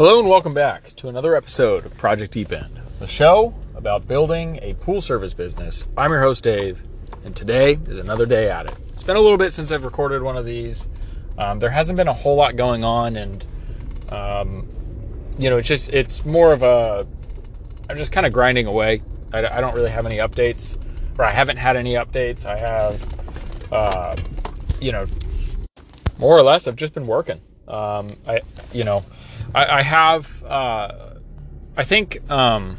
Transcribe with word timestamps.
Hello 0.00 0.18
and 0.18 0.30
welcome 0.30 0.54
back 0.54 0.96
to 0.96 1.10
another 1.10 1.36
episode 1.36 1.84
of 1.84 1.94
Project 1.98 2.32
Deep 2.32 2.52
End, 2.52 2.80
the 3.00 3.06
show 3.06 3.52
about 3.74 4.08
building 4.08 4.58
a 4.62 4.72
pool 4.76 5.02
service 5.02 5.34
business. 5.34 5.86
I'm 5.94 6.10
your 6.10 6.22
host, 6.22 6.42
Dave, 6.42 6.80
and 7.22 7.36
today 7.36 7.78
is 7.86 7.98
another 7.98 8.24
day 8.24 8.50
at 8.50 8.64
it. 8.64 8.72
It's 8.94 9.02
been 9.02 9.18
a 9.18 9.20
little 9.20 9.36
bit 9.36 9.52
since 9.52 9.70
I've 9.70 9.84
recorded 9.84 10.22
one 10.22 10.38
of 10.38 10.46
these. 10.46 10.88
Um, 11.36 11.58
there 11.58 11.68
hasn't 11.68 11.98
been 11.98 12.08
a 12.08 12.14
whole 12.14 12.34
lot 12.34 12.56
going 12.56 12.82
on, 12.82 13.16
and 13.16 13.44
um, 14.10 14.66
you 15.38 15.50
know, 15.50 15.58
it's 15.58 15.68
just 15.68 15.92
it's 15.92 16.24
more 16.24 16.54
of 16.54 16.62
a 16.62 17.06
I'm 17.90 17.98
just 17.98 18.10
kind 18.10 18.24
of 18.24 18.32
grinding 18.32 18.64
away. 18.64 19.02
I, 19.34 19.58
I, 19.58 19.60
don't 19.60 19.74
really 19.74 19.90
have 19.90 20.06
any 20.06 20.16
updates, 20.16 20.78
or 21.18 21.26
I 21.26 21.30
haven't 21.30 21.58
had 21.58 21.76
any 21.76 21.92
updates. 21.92 22.46
I 22.46 22.56
have, 22.56 23.70
uh, 23.70 24.16
you 24.80 24.92
know, 24.92 25.06
more 26.18 26.38
or 26.38 26.42
less, 26.42 26.66
I've 26.66 26.76
just 26.76 26.94
been 26.94 27.06
working. 27.06 27.42
Um, 27.68 28.16
I, 28.26 28.40
you 28.72 28.84
know, 28.84 29.04
I, 29.54 29.78
I 29.78 29.82
have, 29.82 30.44
uh, 30.44 31.14
I 31.76 31.84
think, 31.84 32.30
um, 32.30 32.76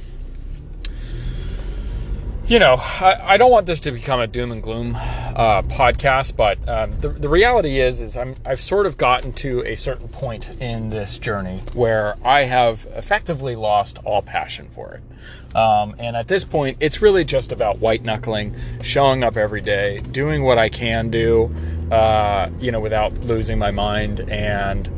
you 2.47 2.59
know, 2.59 2.75
I, 2.75 3.34
I, 3.34 3.38
don't 3.38 3.52
want 3.52 3.66
this 3.66 3.80
to 3.81 3.91
become 3.91 4.20
a 4.20 4.27
doom 4.27 4.52
and 4.52 4.61
gloom 4.61 4.95
uh, 4.95 5.61
podcast, 5.63 6.35
but 6.35 6.57
um, 6.67 6.99
the, 6.99 7.07
the 7.07 7.30
reality 7.30 7.80
is, 7.80 8.02
is 8.02 8.17
I'm, 8.17 8.35
I've 8.45 8.59
sort 8.59 8.85
of 8.85 8.97
gotten 8.97 9.31
to 9.34 9.61
a 9.66 9.75
certain 9.75 10.09
point 10.09 10.49
in 10.61 10.89
this 10.89 11.17
journey 11.17 11.61
where 11.73 12.17
I 12.25 12.44
have 12.44 12.85
effectively 12.91 13.55
lost 13.55 13.99
all 14.03 14.22
passion 14.22 14.67
for 14.73 14.95
it. 14.95 15.55
Um, 15.55 15.95
and 15.97 16.16
at 16.17 16.27
this 16.27 16.44
point, 16.44 16.77
it's 16.81 17.02
really 17.02 17.23
just 17.23 17.53
about 17.53 17.80
white 17.80 18.03
knuckling, 18.03 18.55
showing 18.81 19.23
up 19.23 19.38
every 19.38 19.61
day, 19.61 19.99
doing 19.99 20.44
what 20.44 20.58
I 20.58 20.67
can 20.67 21.09
do, 21.09 21.55
uh, 21.89 22.49
you 22.59 22.72
know, 22.72 22.80
without 22.80 23.13
losing 23.22 23.59
my 23.59 23.72
mind, 23.72 24.22
and 24.30 24.89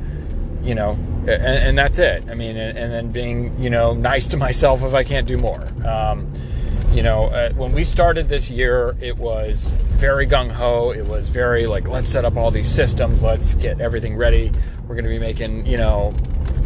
you 0.63 0.73
know, 0.75 0.97
and, 1.27 1.43
and 1.43 1.77
that's 1.77 1.99
it. 1.99 2.25
I 2.29 2.35
mean, 2.35 2.57
and, 2.57 2.77
and, 2.77 2.91
then 2.91 3.11
being, 3.11 3.57
you 3.59 3.69
know, 3.69 3.93
nice 3.93 4.27
to 4.29 4.37
myself 4.37 4.83
if 4.83 4.93
I 4.93 5.03
can't 5.03 5.27
do 5.27 5.37
more. 5.37 5.61
Um, 5.85 6.31
you 6.93 7.01
know, 7.01 7.25
uh, 7.25 7.51
when 7.53 7.71
we 7.71 7.83
started 7.83 8.27
this 8.27 8.51
year, 8.51 8.95
it 9.01 9.17
was 9.17 9.71
very 9.95 10.27
gung 10.27 10.51
ho. 10.51 10.91
It 10.91 11.07
was 11.07 11.29
very 11.29 11.65
like, 11.65 11.87
let's 11.87 12.07
set 12.07 12.23
up 12.23 12.37
all 12.37 12.51
these 12.51 12.69
systems, 12.69 13.23
let's 13.23 13.55
get 13.55 13.81
everything 13.81 14.15
ready. 14.15 14.51
We're 14.83 14.95
going 14.95 15.05
to 15.05 15.09
be 15.09 15.19
making, 15.19 15.65
you 15.65 15.77
know, 15.77 16.13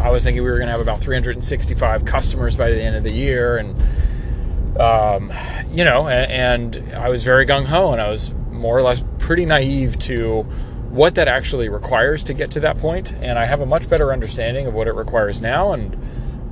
I 0.02 0.10
was 0.10 0.24
thinking 0.24 0.44
we 0.44 0.50
were 0.50 0.58
going 0.58 0.68
to 0.68 0.74
have 0.74 0.82
about 0.82 1.00
365 1.00 2.06
customers 2.06 2.56
by 2.56 2.72
the 2.72 2.82
end 2.82 2.96
of 2.96 3.04
the 3.04 3.12
year, 3.12 3.58
and 3.58 3.76
um, 4.80 5.34
you 5.72 5.84
know, 5.84 6.08
and, 6.08 6.78
and 6.78 6.94
I 6.96 7.10
was 7.10 7.24
very 7.24 7.46
gung 7.46 7.66
ho, 7.66 7.92
and 7.94 8.02
I 8.02 8.10
was 8.10 8.34
more 8.52 8.78
or 8.78 8.84
less 8.84 9.04
pretty 9.18 9.46
naive 9.46 9.98
to 10.00 10.46
what 10.98 11.14
that 11.16 11.28
actually 11.28 11.70
requires 11.70 12.24
to 12.24 12.34
get 12.34 12.50
to 12.52 12.60
that 12.62 12.80
point, 12.80 13.14
and 13.22 13.38
I 13.38 13.46
have 13.46 13.62
a 13.62 13.66
much 13.68 13.88
better 13.88 14.12
understanding 14.12 14.66
of 14.66 14.74
what 14.74 14.88
it 14.88 14.96
requires 14.96 15.40
now, 15.40 15.74
and 15.74 15.94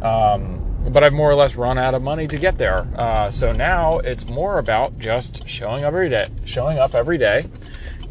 um, 0.04 0.62
but 0.92 1.04
I've 1.04 1.14
more 1.14 1.32
or 1.32 1.36
less 1.36 1.56
run 1.56 1.80
out 1.80 1.96
of 1.96 2.04
money 2.04 2.28
to 2.28 2.38
get 2.38 2.60
there. 2.60 2.88
Uh, 2.96 3.32
so 3.32 3.52
now 3.52 3.98
it's 4.00 4.28
more 4.28 4.60
about 4.60 5.00
just 5.00 5.48
showing 5.48 5.84
up 5.84 5.88
every 5.88 6.10
day, 6.10 6.28
showing 6.46 6.78
up 6.78 6.94
every 6.94 7.18
day, 7.18 7.44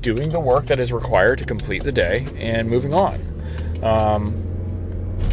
doing 0.00 0.30
the 0.30 0.40
work 0.40 0.66
that 0.66 0.80
is 0.80 0.92
required 0.92 1.38
to 1.38 1.44
complete 1.44 1.84
the 1.84 1.92
day, 1.92 2.26
and 2.36 2.68
moving 2.68 2.92
on. 2.92 3.20
Um, 3.84 4.42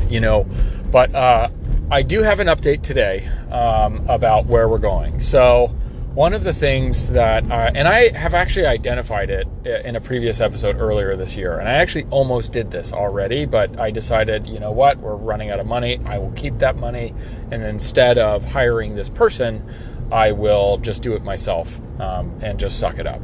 you 0.08 0.20
know, 0.20 0.46
but 0.92 1.16
uh, 1.16 1.50
I 1.90 2.04
do 2.04 2.22
have 2.22 2.40
an 2.40 2.48
update 2.48 2.84
today 2.84 3.28
um, 3.50 4.08
about 4.08 4.46
where 4.46 4.70
we're 4.70 4.78
going. 4.78 5.20
So 5.20 5.76
one 6.14 6.34
of 6.34 6.44
the 6.44 6.52
things 6.52 7.10
that, 7.12 7.50
uh, 7.50 7.72
and 7.74 7.88
I 7.88 8.10
have 8.18 8.34
actually 8.34 8.66
identified 8.66 9.30
it 9.30 9.48
in 9.66 9.96
a 9.96 10.02
previous 10.02 10.42
episode 10.42 10.76
earlier 10.76 11.16
this 11.16 11.38
year, 11.38 11.58
and 11.58 11.70
I 11.70 11.74
actually 11.74 12.06
almost 12.10 12.52
did 12.52 12.70
this 12.70 12.92
already, 12.92 13.46
but 13.46 13.80
I 13.80 13.92
decided, 13.92 14.46
you 14.46 14.60
know 14.60 14.72
what, 14.72 14.98
we're 14.98 15.16
running 15.16 15.52
out 15.52 15.62
of 15.62 15.68
money. 15.68 16.02
I 16.06 16.18
will 16.18 16.32
keep 16.32 16.58
that 16.58 16.76
money, 16.76 17.14
and 17.50 17.64
instead 17.64 18.18
of 18.18 18.44
hiring 18.44 18.96
this 18.96 19.10
person, 19.10 19.64
I 20.12 20.34
will 20.34 20.80
just 20.80 21.02
do 21.02 21.14
it 21.14 21.24
myself 21.24 21.80
um, 22.02 22.38
and 22.42 22.60
just 22.60 22.78
suck 22.78 23.00
it 23.00 23.08
up. 23.08 23.22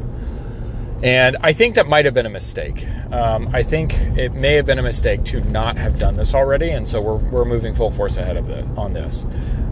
And 1.04 1.38
I 1.42 1.54
think 1.54 1.76
that 1.76 1.88
might 1.88 2.06
have 2.06 2.14
been 2.14 2.26
a 2.26 2.30
mistake. 2.30 2.88
Um, 3.12 3.50
I 3.54 3.62
think 3.62 3.94
it 4.18 4.34
may 4.34 4.54
have 4.54 4.66
been 4.66 4.80
a 4.80 4.84
mistake 4.84 5.24
to 5.26 5.42
not 5.42 5.78
have 5.78 6.00
done 6.00 6.16
this 6.16 6.34
already, 6.34 6.70
and 6.72 6.88
so 6.88 7.00
we're, 7.00 7.18
we're 7.18 7.46
moving 7.46 7.76
full 7.76 7.92
force 7.92 8.18
ahead 8.18 8.36
of 8.36 8.48
the 8.48 8.64
on 8.80 8.94
this. 8.94 9.26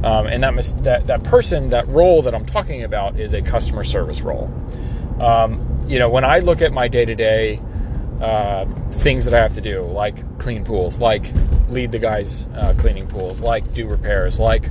Um, 0.04 0.28
and 0.28 0.44
that, 0.44 0.54
mis- 0.54 0.74
that 0.82 1.08
that 1.08 1.24
person, 1.24 1.70
that 1.70 1.88
role 1.88 2.22
that 2.22 2.36
I'm 2.36 2.46
talking 2.46 2.84
about, 2.84 3.20
is 3.20 3.34
a 3.34 3.42
customer 3.42 3.84
service 3.84 4.22
role. 4.22 4.54
Um, 5.20 5.80
you 5.88 5.98
know, 5.98 6.10
when 6.10 6.24
I 6.24 6.40
look 6.40 6.62
at 6.62 6.72
my 6.72 6.88
day 6.88 7.06
to 7.06 7.16
day 7.16 7.60
things 8.92 9.26
that 9.26 9.34
I 9.34 9.42
have 9.42 9.54
to 9.56 9.62
do, 9.62 9.82
like 9.84 10.38
clean 10.40 10.64
pools, 10.64 11.00
like 11.00 11.32
lead 11.70 11.92
the 11.92 12.00
guys 12.00 12.46
uh, 12.56 12.74
cleaning 12.78 13.08
pools, 13.08 13.42
like 13.42 13.74
do 13.74 13.88
repairs, 13.88 14.40
like 14.40 14.70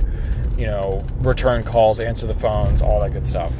you 0.57 0.65
know 0.65 1.05
return 1.19 1.63
calls, 1.63 1.99
answer 1.99 2.27
the 2.27 2.33
phones, 2.33 2.81
all 2.81 3.01
that 3.01 3.13
good 3.13 3.25
stuff. 3.25 3.53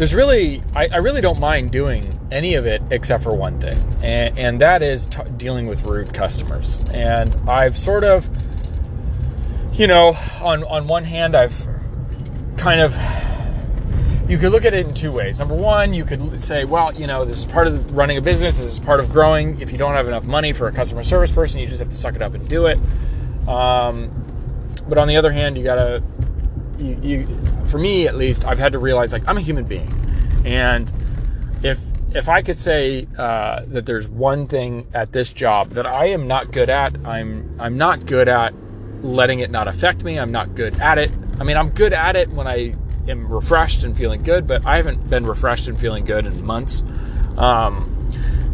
There's 0.00 0.14
really, 0.14 0.62
I, 0.74 0.88
I, 0.88 0.96
really 0.96 1.20
don't 1.20 1.38
mind 1.40 1.72
doing 1.72 2.18
any 2.30 2.54
of 2.54 2.64
it 2.64 2.80
except 2.90 3.22
for 3.22 3.34
one 3.34 3.60
thing, 3.60 3.76
and, 4.02 4.38
and 4.38 4.60
that 4.62 4.82
is 4.82 5.04
t- 5.04 5.20
dealing 5.36 5.66
with 5.66 5.84
rude 5.84 6.14
customers. 6.14 6.80
And 6.94 7.34
I've 7.46 7.76
sort 7.76 8.02
of, 8.02 8.26
you 9.74 9.86
know, 9.86 10.16
on 10.40 10.64
on 10.64 10.86
one 10.86 11.04
hand, 11.04 11.36
I've 11.36 11.68
kind 12.56 12.80
of 12.80 12.96
you 14.26 14.38
could 14.38 14.52
look 14.52 14.64
at 14.64 14.72
it 14.72 14.86
in 14.86 14.94
two 14.94 15.12
ways. 15.12 15.38
Number 15.38 15.54
one, 15.54 15.92
you 15.92 16.06
could 16.06 16.40
say, 16.40 16.64
well, 16.64 16.94
you 16.94 17.06
know, 17.06 17.26
this 17.26 17.36
is 17.36 17.44
part 17.44 17.66
of 17.66 17.94
running 17.94 18.16
a 18.16 18.22
business. 18.22 18.56
This 18.56 18.72
is 18.72 18.78
part 18.78 19.00
of 19.00 19.10
growing. 19.10 19.60
If 19.60 19.70
you 19.70 19.76
don't 19.76 19.92
have 19.92 20.08
enough 20.08 20.24
money 20.24 20.54
for 20.54 20.66
a 20.66 20.72
customer 20.72 21.02
service 21.02 21.30
person, 21.30 21.60
you 21.60 21.66
just 21.66 21.80
have 21.80 21.90
to 21.90 21.96
suck 21.98 22.14
it 22.16 22.22
up 22.22 22.32
and 22.32 22.48
do 22.48 22.64
it. 22.64 22.78
Um, 23.46 24.10
but 24.88 24.96
on 24.96 25.08
the 25.08 25.18
other 25.18 25.30
hand, 25.30 25.58
you 25.58 25.64
gotta 25.64 26.02
you, 26.78 26.98
you, 27.02 27.38
for 27.70 27.78
me 27.78 28.06
at 28.06 28.16
least, 28.16 28.44
I've 28.44 28.58
had 28.58 28.72
to 28.72 28.78
realize 28.78 29.12
like 29.12 29.22
I'm 29.26 29.36
a 29.36 29.40
human 29.40 29.64
being, 29.64 29.92
and 30.44 30.92
if 31.62 31.80
if 32.14 32.28
I 32.28 32.42
could 32.42 32.58
say 32.58 33.06
uh, 33.16 33.64
that 33.68 33.86
there's 33.86 34.08
one 34.08 34.46
thing 34.46 34.86
at 34.92 35.12
this 35.12 35.32
job 35.32 35.70
that 35.70 35.86
I 35.86 36.06
am 36.06 36.26
not 36.26 36.50
good 36.50 36.70
at, 36.70 36.96
I'm 37.06 37.56
I'm 37.60 37.76
not 37.76 38.06
good 38.06 38.28
at 38.28 38.52
letting 39.02 39.38
it 39.40 39.50
not 39.50 39.68
affect 39.68 40.04
me. 40.04 40.18
I'm 40.18 40.32
not 40.32 40.54
good 40.54 40.78
at 40.80 40.98
it. 40.98 41.10
I 41.38 41.44
mean, 41.44 41.56
I'm 41.56 41.70
good 41.70 41.92
at 41.92 42.16
it 42.16 42.28
when 42.30 42.46
I 42.46 42.74
am 43.08 43.32
refreshed 43.32 43.82
and 43.82 43.96
feeling 43.96 44.22
good, 44.22 44.46
but 44.46 44.66
I 44.66 44.76
haven't 44.76 45.08
been 45.08 45.24
refreshed 45.24 45.68
and 45.68 45.78
feeling 45.78 46.04
good 46.04 46.26
in 46.26 46.44
months. 46.44 46.82
Um, 47.36 47.96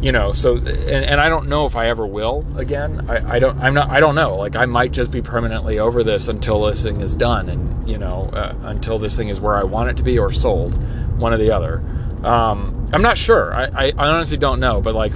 you 0.01 0.13
know 0.13 0.33
so 0.33 0.57
and, 0.57 0.69
and 0.69 1.21
i 1.21 1.29
don't 1.29 1.49
know 1.49 1.67
if 1.67 1.75
i 1.75 1.89
ever 1.89 2.07
will 2.07 2.45
again. 2.57 3.09
I, 3.09 3.37
I 3.37 3.39
don't 3.39 3.59
i'm 3.59 3.75
not 3.75 3.89
i 3.91 4.01
don't 4.01 4.15
know. 4.15 4.37
Like 4.37 4.57
i 4.57 4.67
might 4.67 4.93
just 4.93 5.11
be 5.11 5.23
permanently 5.23 5.79
over 5.79 6.05
this 6.05 6.29
until 6.29 6.65
this 6.65 6.83
thing 6.83 7.01
is 7.01 7.15
done 7.15 7.49
and 7.49 7.89
you 7.89 7.99
know 7.99 8.31
uh, 8.33 8.55
until 8.63 8.99
this 8.99 9.17
thing 9.17 9.29
is 9.29 9.41
where 9.41 9.57
i 9.57 9.63
want 9.63 9.91
it 9.91 9.97
to 9.97 10.03
be 10.03 10.19
or 10.19 10.33
sold 10.33 10.75
one 11.19 11.33
or 11.33 11.39
the 11.39 11.51
other. 11.51 11.83
Um, 12.23 12.87
i'm 12.93 13.03
not 13.03 13.17
sure. 13.17 13.55
I, 13.55 13.65
I, 13.65 13.93
I, 13.97 14.09
honestly 14.09 14.37
don't 14.37 14.61
know 14.61 14.81
but 14.81 14.95
like 14.95 15.15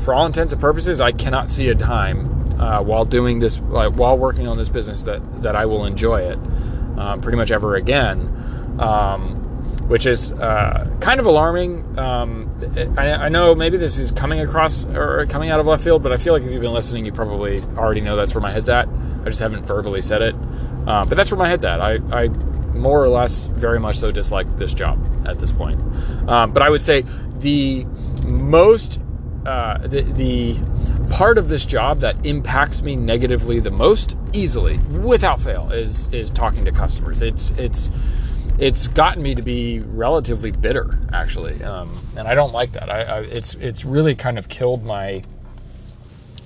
for 0.00 0.14
all 0.14 0.26
intents 0.26 0.52
and 0.52 0.60
purposes 0.60 1.00
i 1.00 1.12
cannot 1.12 1.48
see 1.48 1.68
a 1.68 1.74
time 1.74 2.60
uh, 2.60 2.82
while 2.82 3.04
doing 3.04 3.38
this 3.38 3.60
like, 3.60 3.94
while 3.94 4.18
working 4.18 4.48
on 4.48 4.56
this 4.56 4.68
business 4.68 5.04
that 5.04 5.42
that 5.42 5.54
i 5.54 5.66
will 5.66 5.84
enjoy 5.84 6.22
it 6.22 6.38
um, 6.98 7.20
pretty 7.20 7.38
much 7.38 7.50
ever 7.50 7.76
again. 7.76 8.18
Um, 8.78 9.47
which 9.88 10.06
is 10.06 10.32
uh, 10.32 10.96
kind 11.00 11.18
of 11.18 11.26
alarming. 11.26 11.98
Um, 11.98 12.94
I, 12.96 13.12
I, 13.12 13.28
know 13.30 13.54
maybe 13.54 13.78
this 13.78 13.98
is 13.98 14.12
coming 14.12 14.40
across 14.40 14.84
or 14.86 15.26
coming 15.26 15.50
out 15.50 15.60
of 15.60 15.66
left 15.66 15.82
field, 15.82 16.02
but 16.02 16.12
I 16.12 16.18
feel 16.18 16.34
like 16.34 16.42
if 16.42 16.52
you've 16.52 16.60
been 16.60 16.72
listening, 16.72 17.06
you 17.06 17.12
probably 17.12 17.62
already 17.76 18.02
know 18.02 18.14
that's 18.14 18.34
where 18.34 18.42
my 18.42 18.52
head's 18.52 18.68
at. 18.68 18.86
I 18.88 19.24
just 19.24 19.40
haven't 19.40 19.64
verbally 19.64 20.02
said 20.02 20.22
it, 20.22 20.34
uh, 20.86 21.04
but 21.06 21.16
that's 21.16 21.30
where 21.30 21.38
my 21.38 21.48
head's 21.48 21.64
at. 21.64 21.80
I, 21.80 21.98
I, 22.12 22.28
more 22.74 23.02
or 23.02 23.08
less 23.08 23.44
very 23.44 23.80
much 23.80 23.96
so 23.96 24.10
dislike 24.10 24.56
this 24.56 24.72
job 24.72 25.02
at 25.26 25.38
this 25.38 25.52
point. 25.52 25.80
Um, 26.28 26.52
but 26.52 26.62
I 26.62 26.70
would 26.70 26.82
say 26.82 27.04
the 27.38 27.84
most 28.26 29.00
uh, 29.46 29.78
the, 29.86 30.02
the 30.02 30.58
part 31.10 31.38
of 31.38 31.48
this 31.48 31.64
job 31.64 32.00
that 32.00 32.26
impacts 32.26 32.82
me 32.82 32.94
negatively 32.94 33.60
the 33.60 33.70
most 33.70 34.18
easily, 34.34 34.76
without 34.78 35.40
fail, 35.40 35.70
is 35.70 36.06
is 36.12 36.30
talking 36.30 36.66
to 36.66 36.72
customers. 36.72 37.22
It's 37.22 37.50
it's 37.52 37.90
it's 38.58 38.88
gotten 38.88 39.22
me 39.22 39.34
to 39.36 39.42
be 39.42 39.80
relatively 39.80 40.50
bitter, 40.50 40.98
actually, 41.12 41.62
um, 41.62 41.96
and 42.16 42.26
I 42.26 42.34
don't 42.34 42.52
like 42.52 42.72
that. 42.72 42.90
I, 42.90 43.02
I, 43.02 43.20
it's 43.20 43.54
it's 43.54 43.84
really 43.84 44.14
kind 44.14 44.38
of 44.38 44.48
killed 44.48 44.84
my. 44.84 45.22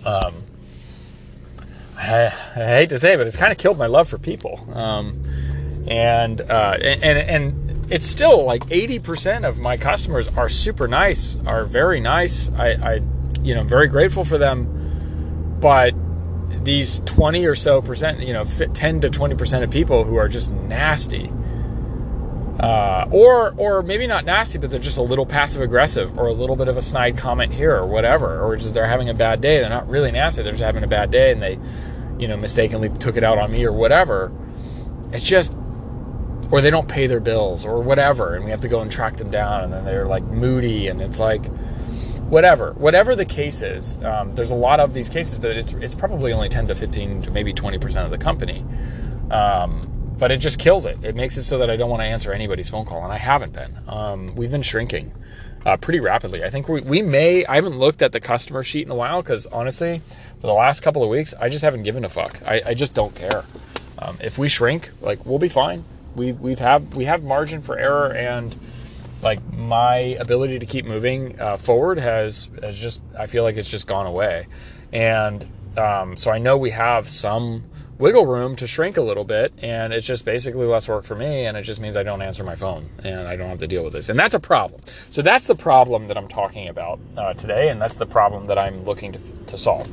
Um, 0.04 0.34
I, 1.96 2.26
I, 2.26 2.30
hate 2.30 2.90
to 2.90 2.98
say 2.98 3.14
it, 3.14 3.16
but 3.16 3.26
it's 3.26 3.36
kind 3.36 3.52
of 3.52 3.58
killed 3.58 3.78
my 3.78 3.86
love 3.86 4.08
for 4.08 4.18
people, 4.18 4.68
um, 4.74 5.22
and, 5.86 6.40
uh, 6.40 6.76
and 6.80 7.02
and 7.02 7.18
and 7.18 7.92
it's 7.92 8.06
still 8.06 8.44
like 8.44 8.64
eighty 8.70 8.98
percent 8.98 9.46
of 9.46 9.58
my 9.58 9.78
customers 9.78 10.28
are 10.28 10.50
super 10.50 10.88
nice, 10.88 11.38
are 11.46 11.64
very 11.64 12.00
nice. 12.00 12.50
I, 12.50 12.72
I 12.72 13.02
you 13.42 13.54
know, 13.54 13.64
very 13.64 13.88
grateful 13.88 14.24
for 14.24 14.36
them, 14.36 15.58
but 15.60 15.94
these 16.64 17.00
20 17.06 17.46
or 17.46 17.56
so 17.56 17.82
percent, 17.82 18.20
you 18.20 18.32
know, 18.32 18.44
10 18.44 19.00
to 19.00 19.10
20 19.10 19.34
percent 19.34 19.64
of 19.64 19.70
people 19.70 20.04
who 20.04 20.16
are 20.16 20.28
just 20.28 20.52
nasty 20.52 21.28
Uh, 22.60 23.08
or 23.10 23.54
or 23.56 23.82
maybe 23.82 24.06
not 24.06 24.24
nasty, 24.24 24.58
but 24.58 24.70
they're 24.70 24.78
just 24.78 24.98
a 24.98 25.02
little 25.02 25.24
passive 25.24 25.62
aggressive, 25.62 26.18
or 26.18 26.26
a 26.26 26.32
little 26.32 26.54
bit 26.54 26.68
of 26.68 26.76
a 26.76 26.82
snide 26.82 27.16
comment 27.16 27.52
here, 27.52 27.74
or 27.74 27.86
whatever, 27.86 28.42
or 28.42 28.56
just 28.56 28.74
they're 28.74 28.86
having 28.86 29.08
a 29.08 29.14
bad 29.14 29.40
day. 29.40 29.58
They're 29.58 29.70
not 29.70 29.88
really 29.88 30.12
nasty; 30.12 30.42
they're 30.42 30.52
just 30.52 30.62
having 30.62 30.84
a 30.84 30.88
bad 30.88 31.10
day, 31.10 31.32
and 31.32 31.42
they, 31.42 31.58
you 32.18 32.28
know, 32.28 32.36
mistakenly 32.36 32.90
took 32.90 33.16
it 33.16 33.24
out 33.24 33.38
on 33.38 33.50
me 33.50 33.64
or 33.64 33.72
whatever. 33.72 34.30
It's 35.12 35.24
just, 35.24 35.56
or 36.50 36.60
they 36.60 36.70
don't 36.70 36.88
pay 36.88 37.06
their 37.06 37.20
bills 37.20 37.64
or 37.64 37.80
whatever, 37.82 38.34
and 38.34 38.44
we 38.44 38.50
have 38.50 38.60
to 38.60 38.68
go 38.68 38.80
and 38.80 38.92
track 38.92 39.16
them 39.16 39.30
down, 39.30 39.64
and 39.64 39.72
then 39.72 39.84
they're 39.84 40.06
like 40.06 40.24
moody, 40.24 40.88
and 40.88 41.00
it's 41.00 41.18
like, 41.18 41.46
whatever, 42.28 42.72
whatever 42.74 43.14
the 43.16 43.26
case 43.26 43.62
is. 43.62 43.96
Um, 44.04 44.34
there's 44.34 44.50
a 44.50 44.56
lot 44.56 44.78
of 44.78 44.94
these 44.94 45.08
cases, 45.08 45.38
but 45.38 45.56
it's 45.56 45.72
it's 45.74 45.94
probably 45.94 46.32
only 46.32 46.48
10 46.48 46.68
to 46.68 46.74
15 46.74 47.22
to 47.22 47.30
maybe 47.30 47.52
20 47.52 47.78
percent 47.78 48.04
of 48.04 48.10
the 48.10 48.18
company. 48.18 48.64
Um, 49.30 49.91
but 50.22 50.30
it 50.30 50.36
just 50.36 50.56
kills 50.56 50.86
it. 50.86 51.04
It 51.04 51.16
makes 51.16 51.36
it 51.36 51.42
so 51.42 51.58
that 51.58 51.68
I 51.68 51.74
don't 51.74 51.90
want 51.90 52.00
to 52.00 52.06
answer 52.06 52.32
anybody's 52.32 52.68
phone 52.68 52.84
call, 52.84 53.02
and 53.02 53.12
I 53.12 53.16
haven't 53.16 53.52
been. 53.52 53.76
Um, 53.88 54.32
we've 54.36 54.52
been 54.52 54.62
shrinking 54.62 55.10
uh, 55.66 55.76
pretty 55.78 55.98
rapidly. 55.98 56.44
I 56.44 56.48
think 56.48 56.68
we, 56.68 56.80
we 56.80 57.02
may, 57.02 57.44
I 57.44 57.56
haven't 57.56 57.76
looked 57.76 58.02
at 58.02 58.12
the 58.12 58.20
customer 58.20 58.62
sheet 58.62 58.86
in 58.86 58.92
a 58.92 58.94
while 58.94 59.20
because 59.20 59.48
honestly, 59.48 60.00
for 60.40 60.46
the 60.46 60.52
last 60.52 60.78
couple 60.78 61.02
of 61.02 61.08
weeks, 61.08 61.34
I 61.40 61.48
just 61.48 61.64
haven't 61.64 61.82
given 61.82 62.04
a 62.04 62.08
fuck. 62.08 62.38
I, 62.46 62.62
I 62.66 62.74
just 62.74 62.94
don't 62.94 63.12
care. 63.16 63.44
Um, 63.98 64.16
if 64.22 64.38
we 64.38 64.48
shrink, 64.48 64.92
like 65.00 65.26
we'll 65.26 65.40
be 65.40 65.48
fine. 65.48 65.84
We 66.14 66.30
we've 66.30 66.60
have 66.60 66.94
we 66.94 67.06
have 67.06 67.24
margin 67.24 67.60
for 67.60 67.76
error, 67.76 68.12
and 68.12 68.54
like 69.22 69.40
my 69.52 69.96
ability 70.20 70.60
to 70.60 70.66
keep 70.66 70.84
moving 70.84 71.34
uh, 71.40 71.56
forward 71.56 71.98
has 71.98 72.48
has 72.62 72.78
just 72.78 73.00
I 73.18 73.26
feel 73.26 73.42
like 73.42 73.56
it's 73.56 73.68
just 73.68 73.88
gone 73.88 74.06
away, 74.06 74.46
and 74.92 75.44
um, 75.76 76.16
so 76.16 76.30
I 76.30 76.38
know 76.38 76.56
we 76.58 76.70
have 76.70 77.08
some 77.08 77.64
wiggle 77.98 78.26
room 78.26 78.56
to 78.56 78.66
shrink 78.66 78.96
a 78.96 79.02
little 79.02 79.24
bit 79.24 79.52
and 79.62 79.92
it's 79.92 80.06
just 80.06 80.24
basically 80.24 80.66
less 80.66 80.88
work 80.88 81.04
for 81.04 81.14
me 81.14 81.44
and 81.44 81.56
it 81.56 81.62
just 81.62 81.80
means 81.80 81.96
I 81.96 82.02
don't 82.02 82.22
answer 82.22 82.42
my 82.42 82.54
phone 82.54 82.88
and 83.04 83.28
I 83.28 83.36
don't 83.36 83.48
have 83.48 83.58
to 83.58 83.66
deal 83.66 83.84
with 83.84 83.92
this. 83.92 84.08
And 84.08 84.18
that's 84.18 84.34
a 84.34 84.40
problem. 84.40 84.80
So 85.10 85.22
that's 85.22 85.46
the 85.46 85.54
problem 85.54 86.08
that 86.08 86.16
I'm 86.16 86.28
talking 86.28 86.68
about 86.68 86.98
uh, 87.16 87.34
today 87.34 87.68
and 87.68 87.80
that's 87.80 87.96
the 87.96 88.06
problem 88.06 88.46
that 88.46 88.58
I'm 88.58 88.82
looking 88.82 89.12
to, 89.12 89.18
to 89.46 89.56
solve. 89.56 89.88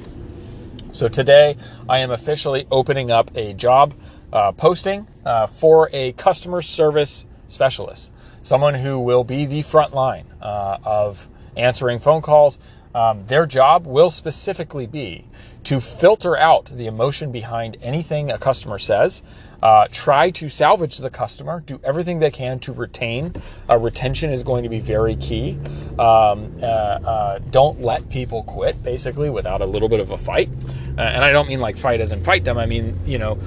So 0.91 1.07
today 1.07 1.57
I 1.87 1.99
am 1.99 2.11
officially 2.11 2.65
opening 2.71 3.11
up 3.11 3.31
a 3.35 3.53
job 3.53 3.93
uh, 4.33 4.51
posting 4.53 5.07
uh, 5.25 5.47
for 5.47 5.89
a 5.93 6.13
customer 6.13 6.61
service 6.61 7.25
specialist 7.47 8.11
someone 8.41 8.73
who 8.73 8.99
will 8.99 9.23
be 9.23 9.45
the 9.45 9.61
front 9.61 9.93
line 9.93 10.25
uh, 10.41 10.77
of 10.83 11.27
answering 11.55 11.99
phone 11.99 12.21
calls. 12.21 12.59
Um, 12.95 13.25
their 13.27 13.45
job 13.45 13.85
will 13.85 14.09
specifically 14.09 14.87
be 14.87 15.25
to 15.69 15.80
filter 15.80 16.36
out 16.36 16.66
the 16.66 16.88
emotion 16.88 17.31
behind 17.31 17.77
anything 17.83 18.31
a 18.31 18.39
customer 18.39 18.80
says, 18.80 19.21
uh, 19.62 19.88
try 19.92 20.31
to 20.31 20.50
salvage 20.50 20.98
the 20.98 21.12
customer, 21.12 21.60
do 21.68 21.80
everything 21.83 22.18
they 22.18 22.31
can 22.31 22.57
to 22.57 22.74
retain. 22.74 23.31
Uh, 23.69 23.77
retention 23.77 24.31
is 24.31 24.42
going 24.42 24.63
to 24.63 24.69
be 24.69 24.80
very 24.80 25.16
key. 25.18 25.60
Um, 26.00 26.57
uh, 26.60 26.66
uh 26.66 27.39
don't 27.51 27.81
let 27.81 28.10
people 28.10 28.42
quit, 28.45 28.83
basically, 28.83 29.30
without 29.30 29.62
a 29.62 29.66
little 29.68 29.89
bit 29.89 30.00
of 30.00 30.10
a 30.10 30.18
fight. 30.18 30.50
Uh, 30.98 31.01
and 31.01 31.24
I 31.24 31.31
don't 31.31 31.48
mean 31.48 31.60
like 31.60 31.77
fight 31.77 32.01
as 32.01 32.12
in 32.12 32.19
fight 32.19 32.44
them, 32.44 32.57
I 32.57 32.66
mean, 32.66 33.00
you 33.06 33.19
know, 33.19 33.38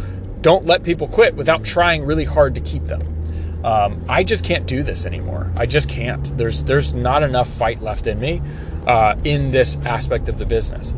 don't 0.43 0.65
let 0.65 0.85
people 0.85 1.09
quit 1.09 1.35
without 1.35 1.65
trying 1.65 2.05
really 2.05 2.25
hard 2.25 2.55
to 2.55 2.61
keep 2.61 2.85
them. 2.85 3.03
Um, 3.65 4.05
I 4.09 4.23
just 4.23 4.45
can't 4.45 4.69
do 4.69 4.85
this 4.85 5.07
anymore. 5.07 5.51
I 5.57 5.67
just 5.67 5.89
can't. 5.89 6.39
There's 6.39 6.63
there's 6.63 6.95
not 6.95 7.25
enough 7.25 7.49
fight 7.49 7.83
left 7.83 8.07
in 8.07 8.21
me 8.21 8.41
uh, 8.87 9.17
in 9.25 9.51
this 9.51 9.77
aspect 9.85 10.29
of 10.29 10.39
the 10.39 10.47
business. 10.47 10.95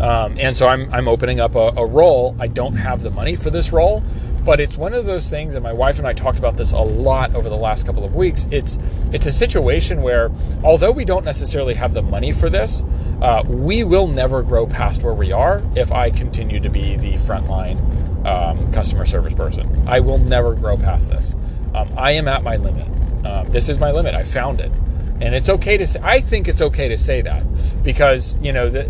Um, 0.00 0.38
and 0.38 0.56
so 0.56 0.66
I'm, 0.66 0.92
I'm 0.92 1.08
opening 1.08 1.40
up 1.40 1.54
a, 1.54 1.72
a, 1.76 1.84
role. 1.84 2.34
I 2.40 2.46
don't 2.46 2.74
have 2.74 3.02
the 3.02 3.10
money 3.10 3.36
for 3.36 3.50
this 3.50 3.70
role, 3.70 4.02
but 4.44 4.58
it's 4.58 4.78
one 4.78 4.94
of 4.94 5.04
those 5.04 5.28
things. 5.28 5.54
And 5.54 5.62
my 5.62 5.74
wife 5.74 5.98
and 5.98 6.08
I 6.08 6.14
talked 6.14 6.38
about 6.38 6.56
this 6.56 6.72
a 6.72 6.78
lot 6.78 7.34
over 7.34 7.50
the 7.50 7.56
last 7.56 7.84
couple 7.84 8.02
of 8.02 8.14
weeks. 8.14 8.48
It's 8.50 8.78
it's 9.12 9.26
a 9.26 9.32
situation 9.32 10.00
where, 10.00 10.30
although 10.64 10.90
we 10.90 11.04
don't 11.04 11.24
necessarily 11.24 11.74
have 11.74 11.92
the 11.92 12.00
money 12.00 12.32
for 12.32 12.48
this, 12.48 12.82
uh, 13.20 13.42
we 13.46 13.84
will 13.84 14.06
never 14.06 14.42
grow 14.42 14.66
past 14.66 15.02
where 15.02 15.12
we 15.12 15.32
are 15.32 15.62
if 15.76 15.92
I 15.92 16.10
continue 16.10 16.60
to 16.60 16.70
be 16.70 16.96
the 16.96 17.12
frontline 17.12 17.78
um, 18.24 18.72
customer 18.72 19.04
service 19.04 19.34
person. 19.34 19.86
I 19.86 20.00
will 20.00 20.18
never 20.18 20.54
grow 20.54 20.78
past 20.78 21.10
this. 21.10 21.34
Um, 21.74 21.92
I 21.98 22.12
am 22.12 22.26
at 22.26 22.42
my 22.42 22.56
limit. 22.56 22.86
Um, 23.26 23.50
this 23.50 23.68
is 23.68 23.78
my 23.78 23.90
limit. 23.90 24.14
I 24.14 24.22
found 24.22 24.60
it 24.60 24.72
and 25.20 25.34
it's 25.34 25.50
okay 25.50 25.76
to 25.76 25.86
say 25.86 26.00
i 26.02 26.18
think 26.18 26.48
it's 26.48 26.62
okay 26.62 26.88
to 26.88 26.96
say 26.96 27.20
that 27.20 27.44
because 27.82 28.36
you 28.40 28.52
know 28.52 28.70
the, 28.70 28.82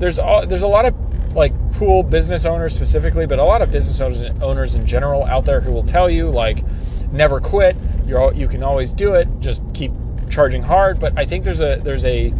there's 0.00 0.18
a, 0.18 0.44
there's 0.48 0.62
a 0.62 0.68
lot 0.68 0.86
of 0.86 0.94
like 1.36 1.52
pool 1.72 2.02
business 2.02 2.44
owners 2.44 2.74
specifically, 2.74 3.26
but 3.26 3.38
a 3.38 3.44
lot 3.44 3.62
of 3.62 3.70
business 3.70 4.00
owners, 4.00 4.24
owners 4.42 4.74
in 4.74 4.86
general 4.86 5.24
out 5.24 5.44
there 5.44 5.60
who 5.60 5.70
will 5.70 5.84
tell 5.84 6.10
you 6.10 6.30
like 6.30 6.64
never 7.12 7.38
quit. 7.38 7.76
You're 8.06 8.32
you 8.32 8.48
can 8.48 8.62
always 8.62 8.92
do 8.92 9.14
it. 9.14 9.28
Just 9.38 9.62
keep 9.74 9.92
charging 10.30 10.62
hard. 10.62 10.98
But 10.98 11.16
I 11.18 11.26
think 11.26 11.44
there's 11.44 11.60
a 11.60 11.80
there's 11.84 12.04
a 12.06 12.32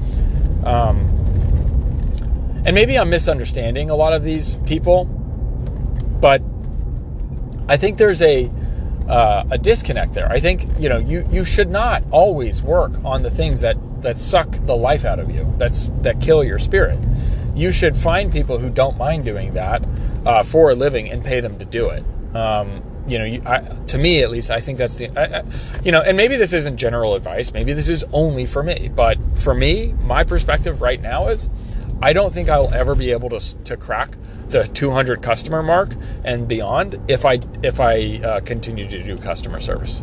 um, 0.64 1.16
and 2.64 2.74
maybe 2.74 2.98
I'm 2.98 3.10
misunderstanding 3.10 3.90
a 3.90 3.94
lot 3.94 4.14
of 4.14 4.24
these 4.24 4.56
people, 4.66 5.04
but 5.04 6.42
I 7.68 7.76
think 7.76 7.98
there's 7.98 8.22
a 8.22 8.50
uh, 9.06 9.44
a 9.50 9.58
disconnect 9.58 10.14
there. 10.14 10.32
I 10.32 10.40
think 10.40 10.66
you 10.80 10.88
know 10.88 10.98
you 10.98 11.28
you 11.30 11.44
should 11.44 11.68
not 11.68 12.02
always 12.10 12.62
work 12.62 12.92
on 13.04 13.22
the 13.22 13.30
things 13.30 13.60
that 13.60 13.76
that 14.00 14.18
suck 14.18 14.50
the 14.64 14.74
life 14.74 15.04
out 15.04 15.18
of 15.18 15.30
you. 15.30 15.52
That's 15.58 15.88
that 16.00 16.22
kill 16.22 16.42
your 16.42 16.58
spirit 16.58 16.98
you 17.54 17.72
should 17.72 17.96
find 17.96 18.32
people 18.32 18.58
who 18.58 18.70
don't 18.70 18.96
mind 18.96 19.24
doing 19.24 19.54
that 19.54 19.84
uh, 20.24 20.42
for 20.42 20.70
a 20.70 20.74
living 20.74 21.10
and 21.10 21.24
pay 21.24 21.40
them 21.40 21.58
to 21.58 21.64
do 21.64 21.88
it. 21.88 22.04
Um, 22.34 22.82
you 23.06 23.18
know, 23.18 23.24
you, 23.24 23.42
I, 23.44 23.58
to 23.88 23.98
me 23.98 24.22
at 24.22 24.30
least, 24.30 24.50
I 24.50 24.60
think 24.60 24.78
that's 24.78 24.94
the, 24.94 25.08
I, 25.16 25.40
I, 25.40 25.42
you 25.82 25.90
know, 25.90 26.00
and 26.00 26.16
maybe 26.16 26.36
this 26.36 26.52
isn't 26.52 26.76
general 26.76 27.14
advice. 27.14 27.52
Maybe 27.52 27.72
this 27.72 27.88
is 27.88 28.04
only 28.12 28.46
for 28.46 28.62
me. 28.62 28.90
But 28.94 29.18
for 29.34 29.54
me, 29.54 29.94
my 30.02 30.22
perspective 30.22 30.80
right 30.80 31.00
now 31.00 31.28
is 31.28 31.48
I 32.02 32.12
don't 32.12 32.32
think 32.32 32.48
I'll 32.48 32.72
ever 32.72 32.94
be 32.94 33.10
able 33.10 33.28
to, 33.30 33.56
to 33.64 33.76
crack 33.76 34.16
the 34.48 34.64
200 34.64 35.22
customer 35.22 35.62
mark 35.62 35.94
and 36.24 36.48
beyond 36.48 37.00
if 37.08 37.24
I 37.24 37.40
if 37.62 37.78
I 37.78 38.16
uh, 38.16 38.40
continue 38.40 38.88
to 38.88 39.02
do 39.02 39.16
customer 39.16 39.60
service. 39.60 40.02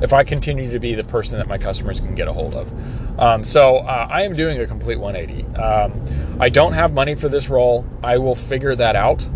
If 0.00 0.12
I 0.12 0.24
continue 0.24 0.70
to 0.70 0.78
be 0.78 0.94
the 0.94 1.04
person 1.04 1.38
that 1.38 1.48
my 1.48 1.58
customers 1.58 2.00
can 2.00 2.14
get 2.14 2.28
a 2.28 2.32
hold 2.32 2.54
of. 2.54 2.72
Um, 3.18 3.44
so 3.44 3.78
uh, 3.78 4.08
I 4.10 4.22
am 4.22 4.36
doing 4.36 4.60
a 4.60 4.66
complete 4.66 5.00
180. 5.00 5.56
Um, 5.56 6.38
I 6.40 6.48
don't 6.48 6.74
have 6.74 6.92
money 6.92 7.14
for 7.14 7.28
this 7.28 7.48
role. 7.48 7.84
I 8.02 8.18
will 8.18 8.36
figure 8.36 8.76
that 8.76 8.94
out. 8.94 9.26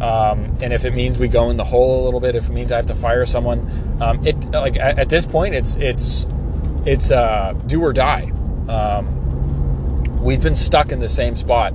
Um, 0.00 0.56
and 0.60 0.72
if 0.72 0.84
it 0.84 0.94
means 0.94 1.18
we 1.18 1.28
go 1.28 1.50
in 1.50 1.56
the 1.56 1.64
hole 1.64 2.02
a 2.02 2.04
little 2.04 2.20
bit, 2.20 2.36
if 2.36 2.48
it 2.48 2.52
means 2.52 2.70
I 2.70 2.76
have 2.76 2.86
to 2.86 2.94
fire 2.94 3.24
someone, 3.24 3.98
um, 4.00 4.26
it 4.26 4.36
like 4.50 4.76
at, 4.76 4.98
at, 4.98 5.08
this 5.08 5.24
point 5.24 5.54
it's 5.54 5.76
it's 5.76 6.26
it's 6.84 7.10
uh, 7.10 7.54
do 7.66 7.82
or 7.82 7.94
die. 7.94 8.30
Um, 8.68 9.15
we've 10.26 10.42
been 10.42 10.56
stuck 10.56 10.90
in 10.90 10.98
the 10.98 11.08
same 11.08 11.36
spot 11.36 11.72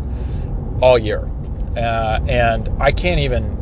all 0.82 1.00
year. 1.00 1.28
Uh, 1.76 2.20
and 2.28 2.70
I 2.82 2.92
can't 2.92 3.22
even, 3.22 3.58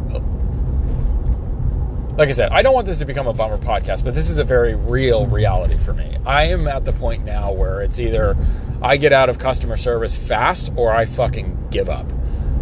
like 2.17 2.27
I 2.27 2.31
said, 2.31 2.51
I 2.51 2.63
don't 2.63 2.73
want 2.73 2.87
this 2.87 2.97
to 2.97 3.05
become 3.05 3.27
a 3.27 3.33
bummer 3.33 3.59
podcast, 3.59 4.03
but 4.03 4.15
this 4.15 4.31
is 4.31 4.39
a 4.39 4.43
very 4.43 4.73
real 4.73 5.27
reality 5.27 5.77
for 5.77 5.93
me. 5.93 6.17
I 6.25 6.45
am 6.45 6.67
at 6.67 6.85
the 6.85 6.91
point 6.91 7.23
now 7.23 7.51
where 7.51 7.83
it's 7.83 7.99
either 7.99 8.35
I 8.81 8.97
get 8.97 9.13
out 9.13 9.29
of 9.29 9.37
customer 9.37 9.77
service 9.77 10.17
fast 10.17 10.71
or 10.75 10.91
I 10.91 11.05
fucking 11.05 11.67
give 11.69 11.87
up. 11.87 12.11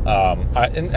Um, 0.06 0.50
I, 0.54 0.68
and 0.68 0.92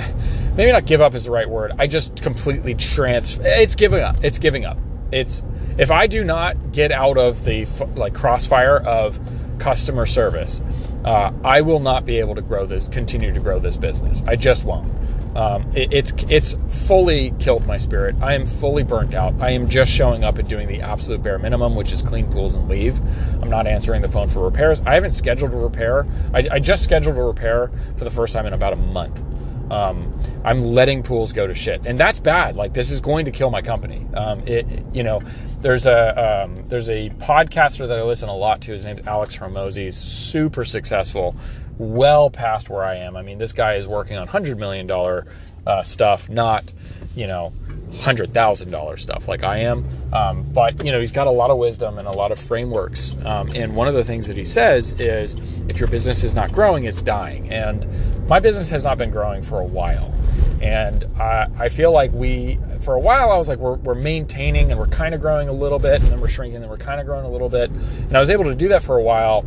maybe 0.57 0.73
not 0.73 0.85
give 0.85 1.01
up 1.01 1.15
is 1.15 1.25
the 1.25 1.31
right 1.31 1.49
word. 1.49 1.73
I 1.79 1.87
just 1.87 2.21
completely 2.23 2.75
transfer. 2.75 3.43
It's 3.45 3.77
giving 3.77 4.03
up. 4.03 4.17
It's 4.25 4.39
giving 4.39 4.65
up. 4.65 4.79
It's 5.13 5.45
if 5.79 5.93
I 5.93 6.09
do 6.09 6.25
not 6.25 6.73
get 6.73 6.91
out 6.91 7.19
of 7.19 7.45
the 7.45 7.67
like 7.95 8.15
crossfire 8.15 8.79
of 8.79 9.19
customer 9.59 10.07
service, 10.07 10.61
uh, 11.05 11.33
I 11.45 11.61
will 11.63 11.81
not 11.81 12.05
be 12.05 12.19
able 12.19 12.35
to 12.35 12.43
grow 12.43 12.67
this, 12.67 12.89
continue 12.89 13.33
to 13.33 13.41
grow 13.41 13.59
this 13.59 13.77
business. 13.77 14.23
I 14.27 14.37
just 14.37 14.65
won't. 14.65 14.93
Um, 15.37 15.71
it, 15.75 15.93
it's 15.93 16.13
it's 16.29 16.57
fully 16.69 17.33
killed 17.39 17.65
my 17.67 17.79
spirit. 17.79 18.17
I 18.21 18.35
am 18.35 18.47
fully 18.47 18.83
burnt 18.83 19.15
out. 19.15 19.33
I 19.41 19.51
am 19.51 19.69
just 19.69 19.91
showing 19.91 20.25
up 20.25 20.39
and 20.39 20.49
doing 20.49 20.67
the 20.67 20.81
absolute 20.83 21.23
bare 21.23 21.39
minimum, 21.39 21.77
which 21.77 21.93
is 21.93 22.03
clean 22.03 22.31
pools 22.31 22.57
and 22.57 22.69
leave. 22.69 22.99
I'm 23.41 23.49
not 23.49 23.67
answering 23.69 24.03
the 24.03 24.09
phone 24.09 24.29
for 24.29 24.41
repairs. 24.41 24.81
I 24.81 24.95
haven't 24.95 25.13
scheduled 25.13 25.53
a 25.53 25.57
repair. 25.57 26.07
I, 26.35 26.45
I 26.51 26.59
just 26.59 26.83
scheduled 26.83 27.17
a 27.17 27.23
repair 27.23 27.71
for 27.97 28.05
the 28.05 28.11
first 28.11 28.33
time 28.33 28.47
in 28.47 28.55
about 28.55 28.73
a 28.73 28.77
month. 28.77 29.23
Um, 29.71 30.13
I'm 30.45 30.63
letting 30.63 31.03
pools 31.03 31.33
go 31.33 31.47
to 31.47 31.55
shit, 31.55 31.87
and 31.87 31.99
that's 31.99 32.21
bad. 32.21 32.57
Like 32.57 32.73
this 32.73 32.91
is 32.91 33.01
going 33.01 33.25
to 33.27 33.31
kill 33.31 33.51
my 33.51 33.63
company. 33.63 34.07
Um, 34.15 34.41
it, 34.47 34.67
you 34.93 35.03
know, 35.03 35.23
there's 35.61 35.87
a 35.87 36.45
um, 36.45 36.65
there's 36.67 36.89
a 36.89 37.11
podcaster 37.19 37.87
that 37.87 37.99
I 37.99 38.03
listen 38.03 38.29
a 38.29 38.37
lot 38.37 38.61
to. 38.63 38.73
His 38.73 38.85
name's 38.85 39.07
Alex 39.07 39.37
Hormozi. 39.37 39.85
He's 39.85 39.97
super 39.97 40.65
successful, 40.65 41.37
well 41.79 42.31
past 42.31 42.69
where 42.69 42.85
I 42.85 42.97
am. 42.97 43.17
I 43.17 43.23
mean, 43.23 43.39
this 43.39 43.53
guy 43.53 43.75
is 43.75 43.87
working 43.87 44.17
on 44.17 44.27
hundred 44.27 44.59
million 44.59 44.87
dollar 44.87 45.27
uh, 45.67 45.83
stuff, 45.83 46.29
not 46.29 46.73
you 47.15 47.27
know 47.27 47.53
hundred 47.99 48.33
thousand 48.33 48.71
dollar 48.71 48.97
stuff 48.97 49.29
like 49.29 49.43
I 49.43 49.59
am. 49.59 49.85
Um, 50.13 50.45
but 50.53 50.85
you 50.85 50.93
know, 50.93 51.01
he's 51.01 51.13
got 51.13 51.27
a 51.27 51.31
lot 51.31 51.51
of 51.51 51.59
wisdom 51.59 51.99
and 51.99 52.07
a 52.07 52.13
lot 52.13 52.33
of 52.33 52.39
frameworks. 52.39 53.15
Um, 53.25 53.51
and 53.55 53.75
one 53.75 53.89
of 53.89 53.95
the 53.95 54.05
things 54.05 54.27
that 54.29 54.37
he 54.37 54.45
says 54.45 54.93
is, 54.93 55.35
if 55.69 55.79
your 55.79 55.89
business 55.89 56.25
is 56.25 56.35
not 56.35 56.53
growing, 56.53 56.85
it's 56.85 57.03
dying. 57.03 57.51
And 57.51 57.87
my 58.29 58.39
business 58.39 58.69
has 58.69 58.85
not 58.85 58.99
been 58.99 59.11
growing 59.11 59.43
for 59.43 59.61
a 59.61 59.65
while. 59.65 60.15
And 60.63 61.05
I, 61.19 61.49
I 61.59 61.69
feel 61.69 61.91
like 61.91 62.13
we, 62.13 62.59
for 62.81 62.95
a 62.95 63.01
while, 63.01 63.31
I 63.31 63.37
was 63.37 63.49
like, 63.49 63.59
we're, 63.59 63.77
we're 63.77 63.95
maintaining 63.95 64.71
and 64.71 64.79
we're 64.79 64.87
kind 64.87 65.15
of 65.15 65.21
growing 65.21 65.49
a 65.49 65.53
little 65.53 65.79
bit, 65.79 66.03
and 66.03 66.13
then 66.13 66.21
we're 66.21 66.29
shrinking, 66.29 66.61
and 66.61 66.71
we're 66.71 66.77
kind 66.77 67.01
of 67.01 67.07
growing 67.07 67.25
a 67.25 67.31
little 67.31 67.49
bit. 67.49 67.71
And 67.71 68.17
I 68.17 68.21
was 68.21 68.31
able 68.31 68.45
to 68.45 68.55
do 68.55 68.69
that 68.69 68.83
for 68.83 68.99
a 68.99 69.03
while. 69.03 69.45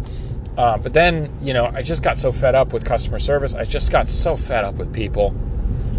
Uh, 0.57 0.77
but 0.77 0.93
then, 0.93 1.35
you 1.41 1.53
know, 1.53 1.65
I 1.65 1.81
just 1.81 2.03
got 2.03 2.17
so 2.17 2.31
fed 2.31 2.55
up 2.55 2.73
with 2.73 2.83
customer 2.83 3.19
service. 3.19 3.53
I 3.53 3.63
just 3.63 3.91
got 3.91 4.07
so 4.07 4.35
fed 4.35 4.63
up 4.63 4.75
with 4.75 4.91
people, 4.93 5.35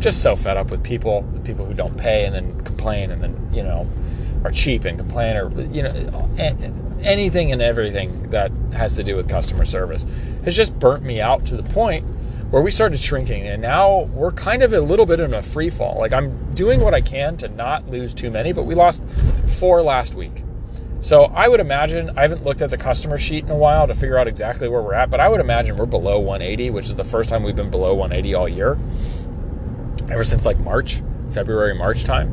just 0.04 0.22
so 0.22 0.36
fed 0.36 0.58
up 0.58 0.70
with 0.70 0.84
people, 0.84 1.26
people 1.44 1.64
who 1.64 1.72
don't 1.72 1.96
pay 1.96 2.26
and 2.26 2.34
then 2.34 2.60
complain 2.60 3.10
and 3.10 3.22
then, 3.22 3.50
you 3.54 3.62
know, 3.62 3.88
are 4.44 4.50
cheap 4.50 4.84
and 4.84 4.98
complain 4.98 5.34
or, 5.34 5.50
you 5.72 5.82
know, 5.82 6.30
anything 7.02 7.52
and 7.52 7.62
everything 7.62 8.28
that 8.28 8.52
has 8.74 8.96
to 8.96 9.02
do 9.02 9.16
with 9.16 9.30
customer 9.30 9.64
service 9.64 10.06
has 10.44 10.54
just 10.54 10.78
burnt 10.78 11.02
me 11.02 11.22
out 11.22 11.46
to 11.46 11.56
the 11.56 11.62
point 11.62 12.04
where 12.50 12.60
we 12.60 12.70
started 12.70 13.00
shrinking 13.00 13.46
and 13.46 13.62
now 13.62 14.02
we're 14.12 14.30
kind 14.30 14.62
of 14.62 14.74
a 14.74 14.80
little 14.80 15.06
bit 15.06 15.20
in 15.20 15.32
a 15.32 15.42
free 15.42 15.70
fall. 15.70 15.98
Like 15.98 16.12
I'm 16.12 16.52
doing 16.52 16.80
what 16.80 16.92
I 16.92 17.00
can 17.00 17.38
to 17.38 17.48
not 17.48 17.88
lose 17.88 18.12
too 18.12 18.30
many, 18.30 18.52
but 18.52 18.64
we 18.64 18.74
lost 18.74 19.02
four 19.58 19.80
last 19.80 20.14
week. 20.14 20.44
So 21.00 21.24
I 21.24 21.48
would 21.48 21.60
imagine, 21.60 22.10
I 22.16 22.22
haven't 22.22 22.44
looked 22.44 22.60
at 22.60 22.68
the 22.68 22.78
customer 22.78 23.16
sheet 23.16 23.44
in 23.44 23.50
a 23.50 23.56
while 23.56 23.86
to 23.86 23.94
figure 23.94 24.18
out 24.18 24.28
exactly 24.28 24.68
where 24.68 24.82
we're 24.82 24.94
at, 24.94 25.08
but 25.10 25.20
I 25.20 25.28
would 25.28 25.40
imagine 25.40 25.76
we're 25.76 25.86
below 25.86 26.18
180, 26.18 26.70
which 26.70 26.90
is 26.90 26.96
the 26.96 27.04
first 27.04 27.28
time 27.30 27.42
we've 27.42 27.56
been 27.56 27.70
below 27.70 27.94
180 27.94 28.34
all 28.34 28.48
year. 28.48 28.78
Ever 30.10 30.24
since 30.24 30.44
like 30.44 30.58
March, 30.60 31.02
February, 31.30 31.74
March 31.74 32.04
time, 32.04 32.28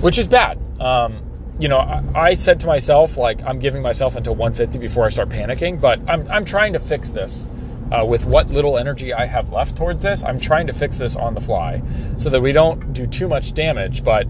which 0.00 0.18
is 0.18 0.28
bad. 0.28 0.58
Um, 0.80 1.22
you 1.58 1.68
know, 1.68 1.78
I, 1.78 2.02
I, 2.14 2.34
said 2.34 2.58
to 2.60 2.66
myself, 2.66 3.18
like, 3.18 3.42
I'm 3.44 3.58
giving 3.58 3.82
myself 3.82 4.16
until 4.16 4.34
150 4.34 4.78
before 4.78 5.04
I 5.04 5.10
start 5.10 5.28
panicking, 5.28 5.78
but 5.78 6.00
I'm, 6.08 6.26
I'm 6.28 6.44
trying 6.44 6.72
to 6.72 6.78
fix 6.78 7.10
this. 7.10 7.44
Uh, 7.92 8.04
with 8.04 8.24
what 8.24 8.48
little 8.48 8.78
energy 8.78 9.12
I 9.12 9.26
have 9.26 9.52
left 9.52 9.76
towards 9.76 10.00
this, 10.00 10.22
I'm 10.22 10.38
trying 10.38 10.68
to 10.68 10.72
fix 10.72 10.96
this 10.96 11.16
on 11.16 11.34
the 11.34 11.40
fly 11.40 11.82
so 12.16 12.30
that 12.30 12.40
we 12.40 12.52
don't 12.52 12.92
do 12.92 13.04
too 13.04 13.28
much 13.28 13.52
damage, 13.52 14.04
but 14.04 14.28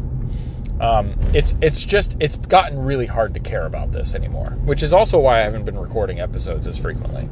um, 0.80 1.14
it's 1.34 1.54
it's 1.60 1.84
just 1.84 2.16
it's 2.20 2.36
gotten 2.36 2.78
really 2.78 3.04
hard 3.04 3.34
to 3.34 3.40
care 3.40 3.66
about 3.66 3.92
this 3.92 4.14
anymore, 4.14 4.56
which 4.64 4.82
is 4.82 4.94
also 4.94 5.18
why 5.18 5.40
I 5.40 5.42
haven't 5.42 5.66
been 5.66 5.78
recording 5.78 6.20
episodes 6.20 6.66
as 6.66 6.78
frequently. 6.78 7.28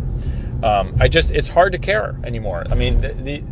Um, 0.62 0.95
I 1.00 1.09
just 1.09 1.31
it's 1.31 1.49
hard 1.49 1.73
to 1.73 1.78
care 1.78 2.14
anymore. 2.25 2.67
I 2.71 2.75
mean, 2.75 3.00
the, 3.00 3.14
the 3.14 3.43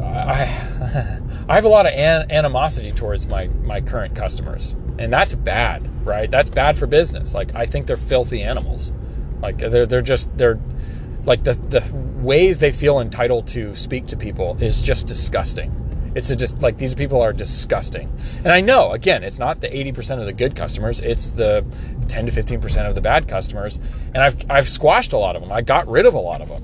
I 0.00 0.42
I 1.48 1.54
have 1.54 1.64
a 1.64 1.68
lot 1.68 1.86
of 1.86 1.92
an, 1.92 2.30
animosity 2.30 2.92
towards 2.92 3.26
my 3.26 3.48
my 3.62 3.80
current 3.80 4.14
customers, 4.14 4.74
and 4.98 5.12
that's 5.12 5.34
bad, 5.34 5.88
right? 6.06 6.30
That's 6.30 6.50
bad 6.50 6.78
for 6.78 6.86
business. 6.86 7.34
Like 7.34 7.54
I 7.54 7.66
think 7.66 7.86
they're 7.86 7.96
filthy 7.96 8.42
animals. 8.42 8.92
Like 9.42 9.58
they're 9.58 9.86
they're 9.86 10.00
just 10.00 10.36
they're 10.36 10.58
like 11.24 11.44
the 11.44 11.54
the 11.54 11.84
ways 12.22 12.58
they 12.58 12.72
feel 12.72 13.00
entitled 13.00 13.46
to 13.48 13.74
speak 13.76 14.06
to 14.08 14.16
people 14.16 14.56
is 14.60 14.80
just 14.80 15.06
disgusting 15.06 15.84
it's 16.14 16.30
a 16.30 16.36
just 16.36 16.62
like 16.62 16.78
these 16.78 16.94
people 16.94 17.20
are 17.20 17.32
disgusting. 17.32 18.12
And 18.38 18.52
I 18.52 18.60
know, 18.60 18.92
again, 18.92 19.24
it's 19.24 19.38
not 19.38 19.60
the 19.60 19.68
80% 19.68 20.20
of 20.20 20.26
the 20.26 20.32
good 20.32 20.54
customers, 20.54 21.00
it's 21.00 21.32
the 21.32 21.64
10 22.08 22.26
to 22.26 22.32
15% 22.32 22.88
of 22.88 22.94
the 22.94 23.00
bad 23.00 23.28
customers. 23.28 23.78
And 24.14 24.18
I've 24.18 24.36
I've 24.48 24.68
squashed 24.68 25.12
a 25.12 25.18
lot 25.18 25.36
of 25.36 25.42
them. 25.42 25.52
I 25.52 25.62
got 25.62 25.88
rid 25.88 26.06
of 26.06 26.14
a 26.14 26.20
lot 26.20 26.40
of 26.40 26.48
them. 26.48 26.62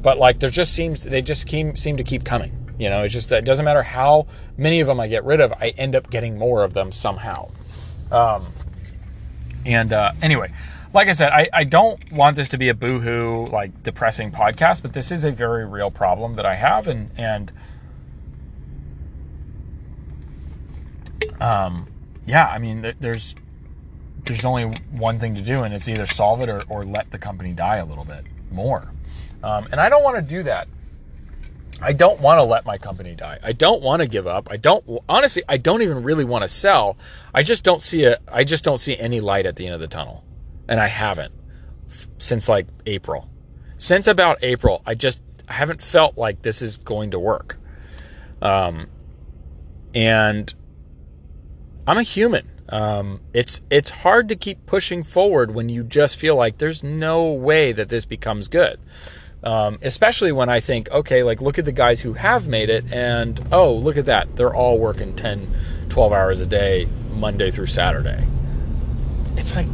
But 0.00 0.18
like 0.18 0.38
there 0.38 0.50
just 0.50 0.74
seems 0.74 1.02
they 1.02 1.22
just 1.22 1.48
seem 1.48 1.76
seem 1.76 1.96
to 1.96 2.04
keep 2.04 2.24
coming. 2.24 2.63
You 2.78 2.90
know, 2.90 3.02
it's 3.02 3.12
just 3.12 3.28
that 3.28 3.38
it 3.38 3.44
doesn't 3.44 3.64
matter 3.64 3.82
how 3.82 4.26
many 4.56 4.80
of 4.80 4.86
them 4.86 4.98
I 4.98 5.06
get 5.06 5.24
rid 5.24 5.40
of, 5.40 5.52
I 5.52 5.68
end 5.76 5.94
up 5.94 6.10
getting 6.10 6.38
more 6.38 6.64
of 6.64 6.72
them 6.72 6.90
somehow. 6.92 7.50
Um, 8.10 8.46
and 9.64 9.92
uh, 9.92 10.12
anyway, 10.20 10.52
like 10.92 11.08
I 11.08 11.12
said, 11.12 11.30
I, 11.30 11.48
I 11.52 11.64
don't 11.64 12.12
want 12.12 12.36
this 12.36 12.50
to 12.50 12.58
be 12.58 12.68
a 12.68 12.74
boohoo, 12.74 13.46
like 13.46 13.82
depressing 13.82 14.30
podcast, 14.30 14.82
but 14.82 14.92
this 14.92 15.10
is 15.10 15.24
a 15.24 15.30
very 15.30 15.66
real 15.66 15.90
problem 15.90 16.36
that 16.36 16.46
I 16.46 16.54
have, 16.54 16.86
and 16.86 17.10
and 17.16 17.52
um, 21.40 21.88
yeah, 22.26 22.46
I 22.46 22.58
mean, 22.58 22.94
there's 23.00 23.34
there's 24.24 24.44
only 24.44 24.64
one 24.90 25.18
thing 25.18 25.34
to 25.34 25.42
do, 25.42 25.62
and 25.62 25.74
it's 25.74 25.88
either 25.88 26.06
solve 26.06 26.40
it 26.40 26.48
or, 26.48 26.62
or 26.68 26.84
let 26.84 27.10
the 27.10 27.18
company 27.18 27.52
die 27.52 27.76
a 27.76 27.84
little 27.84 28.04
bit 28.04 28.24
more. 28.50 28.90
Um, 29.42 29.68
and 29.70 29.80
I 29.80 29.88
don't 29.88 30.02
want 30.02 30.16
to 30.16 30.22
do 30.22 30.42
that. 30.44 30.68
I 31.80 31.92
don't 31.92 32.20
want 32.20 32.38
to 32.38 32.44
let 32.44 32.64
my 32.64 32.78
company 32.78 33.14
die. 33.14 33.38
I 33.42 33.52
don't 33.52 33.82
want 33.82 34.00
to 34.00 34.08
give 34.08 34.26
up. 34.26 34.48
I 34.50 34.56
don't 34.56 34.84
honestly. 35.08 35.42
I 35.48 35.56
don't 35.56 35.82
even 35.82 36.02
really 36.02 36.24
want 36.24 36.42
to 36.42 36.48
sell. 36.48 36.96
I 37.34 37.42
just 37.42 37.64
don't 37.64 37.82
see 37.82 38.04
a. 38.04 38.18
I 38.28 38.44
just 38.44 38.64
don't 38.64 38.78
see 38.78 38.96
any 38.96 39.20
light 39.20 39.46
at 39.46 39.56
the 39.56 39.66
end 39.66 39.74
of 39.74 39.80
the 39.80 39.88
tunnel, 39.88 40.24
and 40.68 40.80
I 40.80 40.86
haven't 40.86 41.34
since 42.18 42.48
like 42.48 42.66
April. 42.86 43.28
Since 43.76 44.06
about 44.06 44.42
April, 44.42 44.82
I 44.86 44.94
just 44.94 45.20
I 45.48 45.54
haven't 45.54 45.82
felt 45.82 46.16
like 46.16 46.42
this 46.42 46.62
is 46.62 46.76
going 46.76 47.10
to 47.10 47.18
work. 47.18 47.58
Um, 48.40 48.88
and 49.94 50.52
I'm 51.86 51.98
a 51.98 52.02
human. 52.02 52.50
Um, 52.68 53.20
it's 53.32 53.60
it's 53.70 53.90
hard 53.90 54.28
to 54.30 54.36
keep 54.36 54.64
pushing 54.66 55.02
forward 55.02 55.54
when 55.54 55.68
you 55.68 55.82
just 55.82 56.16
feel 56.16 56.36
like 56.36 56.58
there's 56.58 56.82
no 56.82 57.32
way 57.32 57.72
that 57.72 57.88
this 57.88 58.04
becomes 58.04 58.48
good. 58.48 58.78
Um, 59.44 59.78
especially 59.82 60.32
when 60.32 60.48
I 60.48 60.60
think, 60.60 60.90
okay, 60.90 61.22
like 61.22 61.42
look 61.42 61.58
at 61.58 61.66
the 61.66 61.72
guys 61.72 62.00
who 62.00 62.14
have 62.14 62.48
made 62.48 62.70
it, 62.70 62.90
and 62.90 63.38
oh, 63.52 63.74
look 63.74 63.98
at 63.98 64.06
that, 64.06 64.36
they're 64.36 64.54
all 64.54 64.78
working 64.78 65.14
10, 65.14 65.54
12 65.90 66.12
hours 66.12 66.40
a 66.40 66.46
day, 66.46 66.88
Monday 67.10 67.50
through 67.50 67.66
Saturday. 67.66 68.26
It's 69.36 69.54
like, 69.54 69.66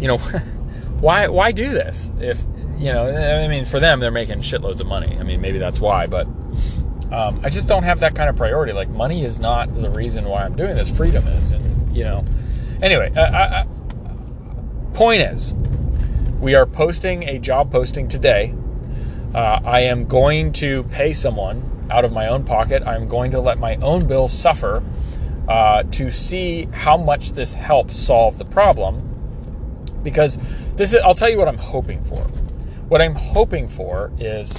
you 0.00 0.08
know, 0.08 0.18
why 1.00 1.28
why 1.28 1.52
do 1.52 1.70
this? 1.70 2.10
If 2.20 2.40
you 2.78 2.92
know, 2.92 3.06
I 3.06 3.46
mean, 3.46 3.64
for 3.64 3.78
them, 3.78 4.00
they're 4.00 4.10
making 4.10 4.38
shitloads 4.38 4.80
of 4.80 4.86
money. 4.86 5.16
I 5.20 5.22
mean, 5.22 5.40
maybe 5.40 5.58
that's 5.58 5.78
why, 5.78 6.06
but 6.06 6.26
um, 7.12 7.40
I 7.42 7.50
just 7.50 7.68
don't 7.68 7.82
have 7.82 8.00
that 8.00 8.14
kind 8.14 8.28
of 8.28 8.36
priority. 8.36 8.72
Like 8.72 8.88
money 8.88 9.24
is 9.24 9.38
not 9.38 9.74
the 9.74 9.90
reason 9.90 10.24
why 10.24 10.44
I'm 10.44 10.56
doing 10.56 10.76
this. 10.76 10.88
Freedom 10.88 11.26
is, 11.28 11.52
and 11.52 11.94
you 11.96 12.04
know. 12.04 12.24
Anyway, 12.82 13.12
uh, 13.14 13.20
I, 13.20 13.60
I, 13.60 13.66
point 14.94 15.22
is, 15.22 15.52
we 16.40 16.54
are 16.54 16.66
posting 16.66 17.24
a 17.24 17.38
job 17.38 17.70
posting 17.70 18.08
today. 18.08 18.54
Uh, 19.34 19.60
I 19.64 19.80
am 19.80 20.06
going 20.06 20.52
to 20.54 20.82
pay 20.84 21.12
someone 21.12 21.86
out 21.90 22.04
of 22.04 22.12
my 22.12 22.28
own 22.28 22.44
pocket. 22.44 22.82
I'm 22.86 23.06
going 23.06 23.30
to 23.32 23.40
let 23.40 23.58
my 23.58 23.76
own 23.76 24.06
bill 24.06 24.26
suffer 24.28 24.82
uh, 25.48 25.84
to 25.84 26.10
see 26.10 26.66
how 26.72 26.96
much 26.96 27.32
this 27.32 27.52
helps 27.52 27.96
solve 27.96 28.38
the 28.38 28.44
problem. 28.44 29.06
Because 30.02 30.38
this 30.76 30.92
is, 30.92 31.00
I'll 31.00 31.14
tell 31.14 31.28
you 31.28 31.38
what 31.38 31.48
I'm 31.48 31.58
hoping 31.58 32.02
for. 32.04 32.22
What 32.88 33.00
I'm 33.00 33.14
hoping 33.14 33.68
for 33.68 34.10
is 34.18 34.56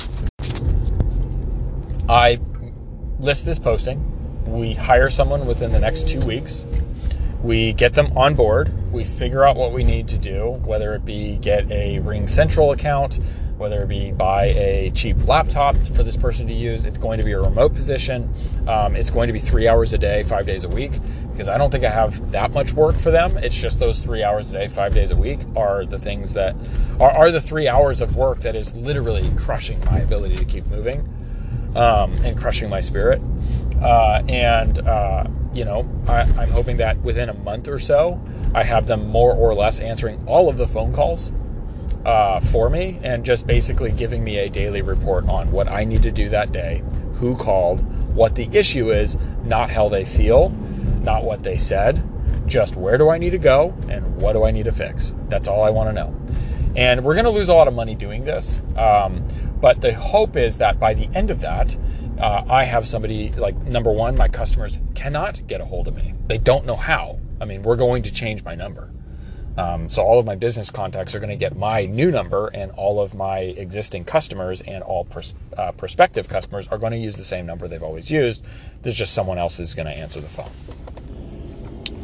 I 2.07 2.39
list 3.19 3.45
this 3.45 3.59
posting. 3.59 4.07
We 4.45 4.73
hire 4.73 5.09
someone 5.09 5.45
within 5.45 5.71
the 5.71 5.79
next 5.79 6.07
two 6.07 6.21
weeks. 6.21 6.65
We 7.43 7.73
get 7.73 7.93
them 7.95 8.15
on 8.17 8.35
board. 8.35 8.91
We 8.91 9.03
figure 9.03 9.43
out 9.43 9.55
what 9.55 9.73
we 9.73 9.83
need 9.83 10.07
to 10.09 10.17
do, 10.17 10.61
whether 10.63 10.93
it 10.93 11.03
be 11.03 11.37
get 11.37 11.69
a 11.71 11.99
Ring 11.99 12.27
Central 12.27 12.71
account, 12.71 13.19
whether 13.57 13.83
it 13.83 13.87
be 13.87 14.11
buy 14.11 14.45
a 14.45 14.91
cheap 14.91 15.17
laptop 15.27 15.75
for 15.87 16.03
this 16.03 16.17
person 16.17 16.47
to 16.47 16.53
use. 16.53 16.85
It's 16.85 16.97
going 16.97 17.17
to 17.19 17.23
be 17.23 17.31
a 17.31 17.39
remote 17.39 17.73
position. 17.73 18.29
Um, 18.67 18.95
it's 18.95 19.09
going 19.09 19.27
to 19.27 19.33
be 19.33 19.39
three 19.39 19.67
hours 19.67 19.93
a 19.93 19.97
day, 19.97 20.23
five 20.23 20.45
days 20.45 20.63
a 20.63 20.69
week, 20.69 20.93
because 21.31 21.47
I 21.47 21.57
don't 21.57 21.71
think 21.71 21.83
I 21.83 21.89
have 21.89 22.31
that 22.31 22.51
much 22.51 22.73
work 22.73 22.95
for 22.97 23.11
them. 23.11 23.37
It's 23.37 23.55
just 23.55 23.79
those 23.79 23.99
three 23.99 24.23
hours 24.23 24.51
a 24.51 24.53
day, 24.53 24.67
five 24.67 24.93
days 24.93 25.11
a 25.11 25.15
week 25.15 25.39
are 25.55 25.85
the 25.85 25.99
things 25.99 26.33
that 26.33 26.55
are, 26.99 27.11
are 27.11 27.31
the 27.31 27.41
three 27.41 27.67
hours 27.67 28.01
of 28.01 28.15
work 28.15 28.41
that 28.41 28.55
is 28.55 28.73
literally 28.73 29.29
crushing 29.37 29.83
my 29.85 29.99
ability 29.99 30.37
to 30.37 30.45
keep 30.45 30.65
moving 30.67 31.07
um, 31.75 32.13
and 32.23 32.37
crushing 32.37 32.69
my 32.69 32.81
spirit. 32.81 33.21
Uh, 33.81 34.21
and, 34.27 34.79
uh, 34.87 35.25
you 35.53 35.65
know, 35.65 35.89
I, 36.07 36.21
I'm 36.21 36.49
hoping 36.49 36.77
that 36.77 36.97
within 37.01 37.29
a 37.29 37.33
month 37.33 37.67
or 37.67 37.79
so, 37.79 38.21
I 38.53 38.63
have 38.63 38.85
them 38.85 39.07
more 39.07 39.33
or 39.33 39.53
less 39.53 39.79
answering 39.79 40.23
all 40.27 40.49
of 40.49 40.57
the 40.57 40.67
phone 40.67 40.93
calls 40.93 41.31
uh, 42.05 42.39
for 42.39 42.69
me 42.69 42.99
and 43.03 43.23
just 43.25 43.45
basically 43.45 43.91
giving 43.91 44.23
me 44.23 44.39
a 44.39 44.49
daily 44.49 44.81
report 44.81 45.27
on 45.27 45.51
what 45.51 45.67
I 45.67 45.83
need 45.83 46.03
to 46.03 46.11
do 46.11 46.29
that 46.29 46.51
day, 46.51 46.83
who 47.13 47.35
called, 47.35 47.81
what 48.15 48.35
the 48.35 48.49
issue 48.51 48.91
is, 48.91 49.17
not 49.43 49.69
how 49.69 49.87
they 49.87 50.05
feel, 50.05 50.49
not 51.01 51.23
what 51.23 51.43
they 51.43 51.57
said, 51.57 52.03
just 52.45 52.75
where 52.75 52.97
do 52.97 53.09
I 53.09 53.17
need 53.17 53.31
to 53.31 53.37
go 53.37 53.75
and 53.87 54.21
what 54.21 54.33
do 54.33 54.43
I 54.43 54.51
need 54.51 54.65
to 54.65 54.71
fix. 54.71 55.13
That's 55.29 55.47
all 55.47 55.63
I 55.63 55.69
want 55.69 55.89
to 55.89 55.93
know. 55.93 56.15
And 56.75 57.03
we're 57.03 57.13
going 57.13 57.25
to 57.25 57.31
lose 57.31 57.49
a 57.49 57.53
lot 57.53 57.67
of 57.67 57.73
money 57.73 57.95
doing 57.95 58.23
this. 58.23 58.61
Um, 58.77 59.25
but 59.59 59.81
the 59.81 59.93
hope 59.93 60.35
is 60.37 60.57
that 60.57 60.79
by 60.79 60.93
the 60.93 61.09
end 61.13 61.31
of 61.31 61.41
that, 61.41 61.77
uh, 62.19 62.43
I 62.47 62.63
have 62.63 62.87
somebody 62.87 63.31
like 63.33 63.57
number 63.63 63.91
one, 63.91 64.15
my 64.15 64.27
customers 64.27 64.79
cannot 64.95 65.45
get 65.47 65.61
a 65.61 65.65
hold 65.65 65.87
of 65.87 65.95
me. 65.95 66.13
They 66.27 66.37
don't 66.37 66.65
know 66.65 66.75
how. 66.75 67.19
I 67.39 67.45
mean, 67.45 67.63
we're 67.63 67.75
going 67.75 68.03
to 68.03 68.13
change 68.13 68.43
my 68.43 68.55
number. 68.55 68.91
Um, 69.57 69.89
so 69.89 70.01
all 70.01 70.19
of 70.19 70.25
my 70.25 70.35
business 70.35 70.71
contacts 70.71 71.13
are 71.13 71.19
going 71.19 71.29
to 71.29 71.35
get 71.35 71.57
my 71.57 71.85
new 71.85 72.11
number, 72.11 72.47
and 72.47 72.71
all 72.71 73.01
of 73.01 73.13
my 73.13 73.39
existing 73.39 74.05
customers 74.05 74.61
and 74.61 74.83
all 74.83 75.05
pers- 75.05 75.33
uh, 75.57 75.71
prospective 75.73 76.27
customers 76.29 76.67
are 76.69 76.77
going 76.77 76.93
to 76.93 76.97
use 76.97 77.17
the 77.17 77.23
same 77.23 77.45
number 77.45 77.67
they've 77.67 77.83
always 77.83 78.09
used. 78.09 78.45
There's 78.81 78.95
just 78.95 79.13
someone 79.13 79.37
else 79.37 79.57
who's 79.57 79.73
going 79.73 79.87
to 79.87 79.93
answer 79.93 80.21
the 80.21 80.29
phone. 80.29 80.51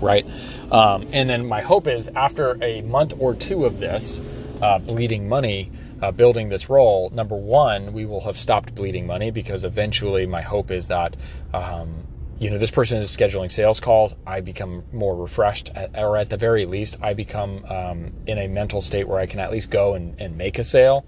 Right? 0.01 0.27
Um, 0.71 1.07
and 1.11 1.29
then 1.29 1.47
my 1.47 1.61
hope 1.61 1.87
is 1.87 2.07
after 2.09 2.61
a 2.63 2.81
month 2.81 3.13
or 3.17 3.33
two 3.33 3.65
of 3.65 3.79
this 3.79 4.19
uh, 4.61 4.79
bleeding 4.79 5.27
money, 5.29 5.71
uh, 6.01 6.11
building 6.11 6.49
this 6.49 6.69
role, 6.69 7.09
number 7.11 7.35
one, 7.35 7.93
we 7.93 8.05
will 8.05 8.21
have 8.21 8.37
stopped 8.37 8.75
bleeding 8.75 9.07
money 9.07 9.31
because 9.31 9.63
eventually 9.63 10.25
my 10.25 10.41
hope 10.41 10.69
is 10.69 10.87
that, 10.89 11.15
um, 11.53 12.03
you 12.39 12.51
know, 12.51 12.57
this 12.57 12.71
person 12.71 12.99
is 12.99 13.15
scheduling 13.15 13.51
sales 13.51 13.79
calls. 13.79 14.15
I 14.25 14.41
become 14.41 14.83
more 14.91 15.15
refreshed, 15.15 15.71
or 15.95 16.17
at 16.17 16.29
the 16.29 16.37
very 16.37 16.65
least, 16.65 16.97
I 17.01 17.13
become 17.13 17.65
um, 17.65 18.13
in 18.27 18.37
a 18.37 18.47
mental 18.47 18.81
state 18.81 19.07
where 19.07 19.19
I 19.19 19.25
can 19.25 19.39
at 19.39 19.51
least 19.51 19.71
go 19.71 19.95
and, 19.95 20.19
and 20.21 20.37
make 20.37 20.59
a 20.59 20.63
sale. 20.63 21.05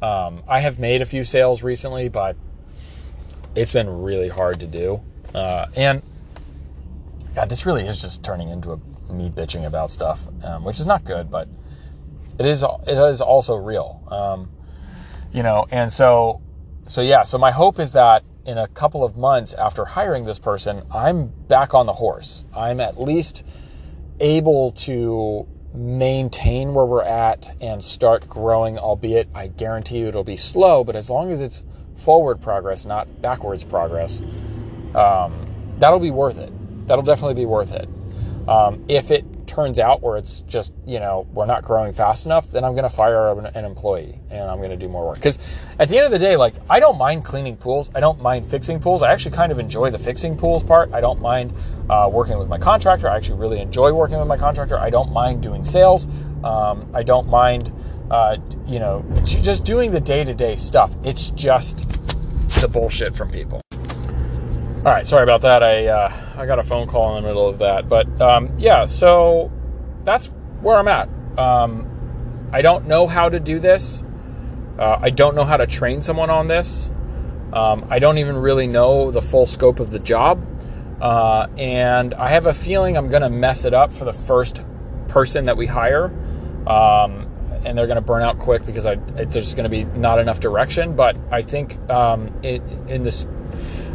Um, 0.00 0.42
I 0.48 0.60
have 0.60 0.78
made 0.78 1.02
a 1.02 1.04
few 1.04 1.24
sales 1.24 1.62
recently, 1.62 2.08
but 2.08 2.36
it's 3.54 3.72
been 3.72 4.02
really 4.02 4.28
hard 4.28 4.60
to 4.60 4.66
do. 4.66 5.02
Uh, 5.34 5.66
and 5.76 6.02
God, 7.34 7.48
this 7.48 7.66
really 7.66 7.86
is 7.86 8.00
just 8.00 8.22
turning 8.22 8.48
into 8.48 8.72
a, 8.72 8.76
me 9.12 9.28
bitching 9.28 9.66
about 9.66 9.90
stuff, 9.90 10.22
um, 10.42 10.64
which 10.64 10.80
is 10.80 10.86
not 10.86 11.04
good, 11.04 11.30
but 11.30 11.48
it 12.38 12.46
is 12.46 12.62
it 12.62 12.96
is 12.96 13.20
also 13.20 13.54
real. 13.56 14.02
Um, 14.10 14.50
you 15.32 15.42
know, 15.42 15.66
and 15.70 15.92
so 15.92 16.40
so 16.86 17.02
yeah, 17.02 17.22
so 17.22 17.36
my 17.36 17.50
hope 17.50 17.78
is 17.78 17.92
that 17.92 18.24
in 18.46 18.58
a 18.58 18.68
couple 18.68 19.04
of 19.04 19.16
months 19.16 19.54
after 19.54 19.84
hiring 19.84 20.24
this 20.24 20.38
person, 20.38 20.82
I'm 20.92 21.28
back 21.48 21.74
on 21.74 21.86
the 21.86 21.92
horse. 21.92 22.44
I'm 22.56 22.80
at 22.80 23.00
least 23.00 23.44
able 24.20 24.72
to 24.72 25.46
maintain 25.74 26.74
where 26.74 26.84
we're 26.84 27.02
at 27.02 27.54
and 27.60 27.84
start 27.84 28.28
growing, 28.28 28.78
albeit 28.78 29.28
I 29.34 29.48
guarantee 29.48 29.98
you 29.98 30.08
it'll 30.08 30.24
be 30.24 30.36
slow, 30.36 30.84
but 30.84 30.96
as 30.96 31.08
long 31.08 31.30
as 31.30 31.40
it's 31.40 31.62
forward 31.94 32.40
progress, 32.40 32.84
not 32.84 33.22
backwards 33.22 33.62
progress, 33.62 34.20
um, 34.94 35.46
that'll 35.78 36.00
be 36.00 36.10
worth 36.10 36.38
it. 36.38 36.52
That'll 36.88 37.04
definitely 37.04 37.34
be 37.34 37.46
worth 37.46 37.72
it. 37.72 37.88
Um, 38.48 38.84
if 38.88 39.10
it 39.10 39.39
turns 39.50 39.80
out 39.80 40.00
where 40.00 40.16
it's 40.16 40.40
just, 40.46 40.72
you 40.86 41.00
know, 41.00 41.26
we're 41.32 41.44
not 41.44 41.64
growing 41.64 41.92
fast 41.92 42.24
enough, 42.24 42.52
then 42.52 42.64
I'm 42.64 42.72
going 42.72 42.84
to 42.84 42.88
fire 42.88 43.32
an, 43.32 43.46
an, 43.46 43.64
employee 43.64 44.20
and 44.30 44.48
I'm 44.48 44.58
going 44.58 44.70
to 44.70 44.76
do 44.76 44.88
more 44.88 45.08
work. 45.08 45.16
Because 45.16 45.40
at 45.80 45.88
the 45.88 45.96
end 45.96 46.06
of 46.06 46.12
the 46.12 46.20
day, 46.20 46.36
like, 46.36 46.54
I 46.70 46.78
don't 46.78 46.96
mind 46.96 47.24
cleaning 47.24 47.56
pools. 47.56 47.90
I 47.92 47.98
don't 47.98 48.22
mind 48.22 48.46
fixing 48.46 48.78
pools. 48.78 49.02
I 49.02 49.12
actually 49.12 49.34
kind 49.34 49.50
of 49.50 49.58
enjoy 49.58 49.90
the 49.90 49.98
fixing 49.98 50.36
pools 50.36 50.62
part. 50.62 50.92
I 50.94 51.00
don't 51.00 51.20
mind 51.20 51.52
uh, 51.90 52.08
working 52.12 52.38
with 52.38 52.48
my 52.48 52.58
contractor. 52.58 53.10
I 53.10 53.16
actually 53.16 53.40
really 53.40 53.58
enjoy 53.58 53.92
working 53.92 54.18
with 54.18 54.28
my 54.28 54.36
contractor. 54.36 54.78
I 54.78 54.88
don't 54.88 55.12
mind 55.12 55.42
doing 55.42 55.64
sales. 55.64 56.06
Um, 56.44 56.88
I 56.94 57.02
don't 57.02 57.26
mind, 57.26 57.72
uh, 58.08 58.36
you 58.66 58.78
know, 58.78 59.04
just 59.24 59.64
doing 59.64 59.90
the 59.90 60.00
day 60.00 60.22
to 60.22 60.32
day 60.32 60.54
stuff. 60.54 60.94
It's 61.02 61.32
just 61.32 61.88
the 62.60 62.68
bullshit 62.68 63.14
from 63.14 63.32
people. 63.32 63.60
All 64.82 64.90
right, 64.90 65.06
sorry 65.06 65.24
about 65.24 65.42
that. 65.42 65.62
I 65.62 65.88
uh, 65.88 66.34
I 66.38 66.46
got 66.46 66.58
a 66.58 66.62
phone 66.62 66.86
call 66.86 67.14
in 67.14 67.22
the 67.22 67.28
middle 67.28 67.46
of 67.46 67.58
that, 67.58 67.86
but 67.86 68.06
um, 68.22 68.50
yeah, 68.56 68.86
so 68.86 69.52
that's 70.04 70.28
where 70.62 70.78
I'm 70.78 70.88
at. 70.88 71.06
Um, 71.38 72.48
I 72.50 72.62
don't 72.62 72.86
know 72.86 73.06
how 73.06 73.28
to 73.28 73.38
do 73.38 73.58
this. 73.58 74.02
Uh, 74.78 74.98
I 74.98 75.10
don't 75.10 75.34
know 75.34 75.44
how 75.44 75.58
to 75.58 75.66
train 75.66 76.00
someone 76.00 76.30
on 76.30 76.48
this. 76.48 76.88
Um, 77.52 77.86
I 77.90 77.98
don't 77.98 78.16
even 78.16 78.38
really 78.38 78.66
know 78.66 79.10
the 79.10 79.20
full 79.20 79.44
scope 79.44 79.80
of 79.80 79.90
the 79.90 79.98
job, 79.98 80.42
uh, 81.02 81.48
and 81.58 82.14
I 82.14 82.30
have 82.30 82.46
a 82.46 82.54
feeling 82.54 82.96
I'm 82.96 83.10
going 83.10 83.20
to 83.20 83.28
mess 83.28 83.66
it 83.66 83.74
up 83.74 83.92
for 83.92 84.06
the 84.06 84.14
first 84.14 84.62
person 85.08 85.44
that 85.44 85.58
we 85.58 85.66
hire, 85.66 86.06
um, 86.66 87.30
and 87.66 87.76
they're 87.76 87.86
going 87.86 87.96
to 87.96 88.00
burn 88.00 88.22
out 88.22 88.38
quick 88.38 88.64
because 88.64 88.86
I, 88.86 88.94
there's 88.94 89.52
going 89.52 89.64
to 89.64 89.68
be 89.68 89.84
not 89.84 90.18
enough 90.18 90.40
direction. 90.40 90.96
But 90.96 91.18
I 91.30 91.42
think 91.42 91.78
um, 91.90 92.32
in, 92.42 92.62
in 92.88 93.02
this 93.02 93.28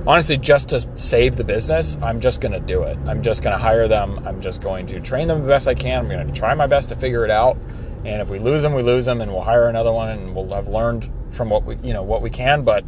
honestly, 0.08 0.38
just 0.38 0.70
to 0.70 0.82
save 0.98 1.36
the 1.36 1.44
business, 1.44 1.98
I'm 2.02 2.20
just 2.20 2.42
going 2.42 2.52
to 2.52 2.60
do 2.60 2.84
it. 2.84 2.98
I'm 3.06 3.22
just 3.22 3.44
going 3.44 3.56
to 3.56 3.62
hire 3.62 3.88
them. 3.88 4.26
I'm 4.28 4.42
just 4.42 4.62
going 4.62 4.88
to 4.88 5.00
train 5.00 5.28
them 5.28 5.42
the 5.42 5.48
best 5.48 5.68
I 5.68 5.76
can. 5.76 6.00
I'm 6.00 6.10
going 6.10 6.26
to 6.26 6.34
try 6.34 6.54
my 6.54 6.68
best 6.68 6.90
to 6.90 6.96
figure 6.96 7.26
it 7.26 7.32
out. 7.32 7.58
And 8.06 8.22
if 8.22 8.30
we 8.30 8.38
lose 8.38 8.62
them, 8.62 8.74
we 8.74 8.84
lose 8.84 9.06
them, 9.06 9.22
and 9.22 9.32
we'll 9.32 9.42
hire 9.42 9.68
another 9.68 9.92
one, 9.92 10.10
and 10.10 10.36
we'll 10.36 10.54
have 10.54 10.68
learned 10.68 11.10
from 11.32 11.50
what 11.50 11.64
we, 11.66 11.76
you 11.78 11.94
know, 11.94 12.04
what 12.04 12.22
we 12.22 12.30
can. 12.30 12.64
But 12.64 12.84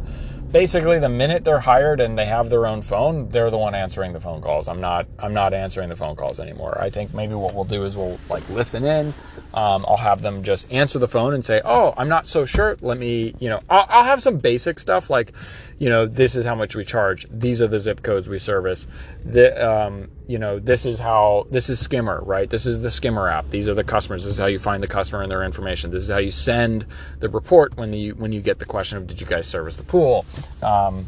basically, 0.50 0.98
the 0.98 1.08
minute 1.08 1.44
they're 1.44 1.60
hired 1.60 2.00
and 2.00 2.18
they 2.18 2.26
have 2.26 2.50
their 2.50 2.66
own 2.66 2.82
phone, 2.82 3.28
they're 3.28 3.50
the 3.50 3.58
one 3.58 3.74
answering 3.74 4.12
the 4.12 4.20
phone 4.20 4.40
calls. 4.40 4.68
I'm 4.68 4.80
not. 4.80 5.06
I'm 5.18 5.34
not 5.34 5.54
answering 5.54 5.88
the 5.88 5.96
phone 5.96 6.16
calls 6.16 6.40
anymore. 6.40 6.78
I 6.80 6.90
think 6.90 7.14
maybe 7.14 7.34
what 7.34 7.54
we'll 7.54 7.64
do 7.64 7.84
is 7.84 7.96
we'll 7.96 8.18
like 8.28 8.48
listen 8.48 8.84
in. 8.84 9.14
Um, 9.54 9.84
I'll 9.88 9.96
have 9.96 10.22
them 10.22 10.42
just 10.42 10.70
answer 10.72 10.98
the 10.98 11.08
phone 11.08 11.34
and 11.34 11.44
say, 11.44 11.60
"Oh, 11.64 11.94
I'm 11.96 12.08
not 12.08 12.26
so 12.26 12.44
sure. 12.44 12.76
Let 12.80 12.98
me, 12.98 13.34
you 13.38 13.48
know, 13.48 13.60
I'll, 13.68 13.86
I'll 13.88 14.04
have 14.04 14.22
some 14.22 14.38
basic 14.38 14.78
stuff 14.78 15.10
like, 15.10 15.32
you 15.78 15.88
know, 15.88 16.06
this 16.06 16.36
is 16.36 16.44
how 16.44 16.54
much 16.54 16.76
we 16.76 16.84
charge. 16.84 17.26
These 17.30 17.62
are 17.62 17.66
the 17.66 17.78
zip 17.78 18.02
codes 18.02 18.28
we 18.28 18.38
service. 18.38 18.86
The, 19.24 19.70
um, 19.70 20.10
you 20.26 20.38
know, 20.38 20.58
this 20.58 20.84
is 20.84 21.00
how 21.00 21.46
this 21.50 21.70
is 21.70 21.80
Skimmer, 21.80 22.20
right? 22.22 22.50
This 22.50 22.66
is 22.66 22.82
the 22.82 22.90
Skimmer 22.90 23.28
app. 23.28 23.48
These 23.50 23.68
are 23.68 23.74
the 23.74 23.84
customers. 23.84 24.24
This 24.24 24.34
is 24.34 24.38
how 24.38 24.46
you 24.46 24.58
find 24.58 24.82
the 24.82 24.88
customer 24.88 25.22
and 25.22 25.30
their 25.30 25.42
information. 25.42 25.90
This 25.90 26.02
is 26.02 26.10
how 26.10 26.18
you 26.18 26.30
send 26.30 26.84
the 27.20 27.28
report 27.30 27.76
when 27.76 27.90
the 27.90 28.12
when 28.12 28.32
you 28.32 28.40
get 28.42 28.58
the 28.58 28.66
question 28.66 28.98
of 28.98 29.06
Did 29.06 29.20
you 29.20 29.26
guys 29.26 29.46
service 29.46 29.76
the 29.76 29.84
pool? 29.84 30.26
Um, 30.62 31.06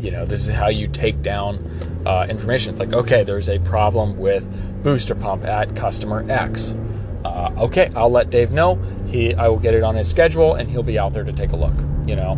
you 0.00 0.10
know, 0.10 0.24
this 0.24 0.42
is 0.48 0.54
how 0.54 0.68
you 0.68 0.86
take 0.86 1.22
down 1.22 1.58
uh, 2.06 2.26
information. 2.28 2.76
Like, 2.76 2.92
okay, 2.92 3.24
there's 3.24 3.48
a 3.48 3.58
problem 3.60 4.16
with 4.16 4.48
booster 4.82 5.14
pump 5.14 5.44
at 5.44 5.74
customer 5.74 6.24
X 6.28 6.74
uh, 7.24 7.52
okay, 7.58 7.90
I'll 7.94 8.10
let 8.10 8.30
Dave 8.30 8.52
know. 8.52 8.76
He, 9.06 9.34
I 9.34 9.48
will 9.48 9.58
get 9.58 9.74
it 9.74 9.82
on 9.82 9.96
his 9.96 10.08
schedule, 10.08 10.54
and 10.54 10.68
he'll 10.68 10.82
be 10.82 10.98
out 10.98 11.12
there 11.12 11.24
to 11.24 11.32
take 11.32 11.52
a 11.52 11.56
look. 11.56 11.74
You 12.06 12.16
know, 12.16 12.32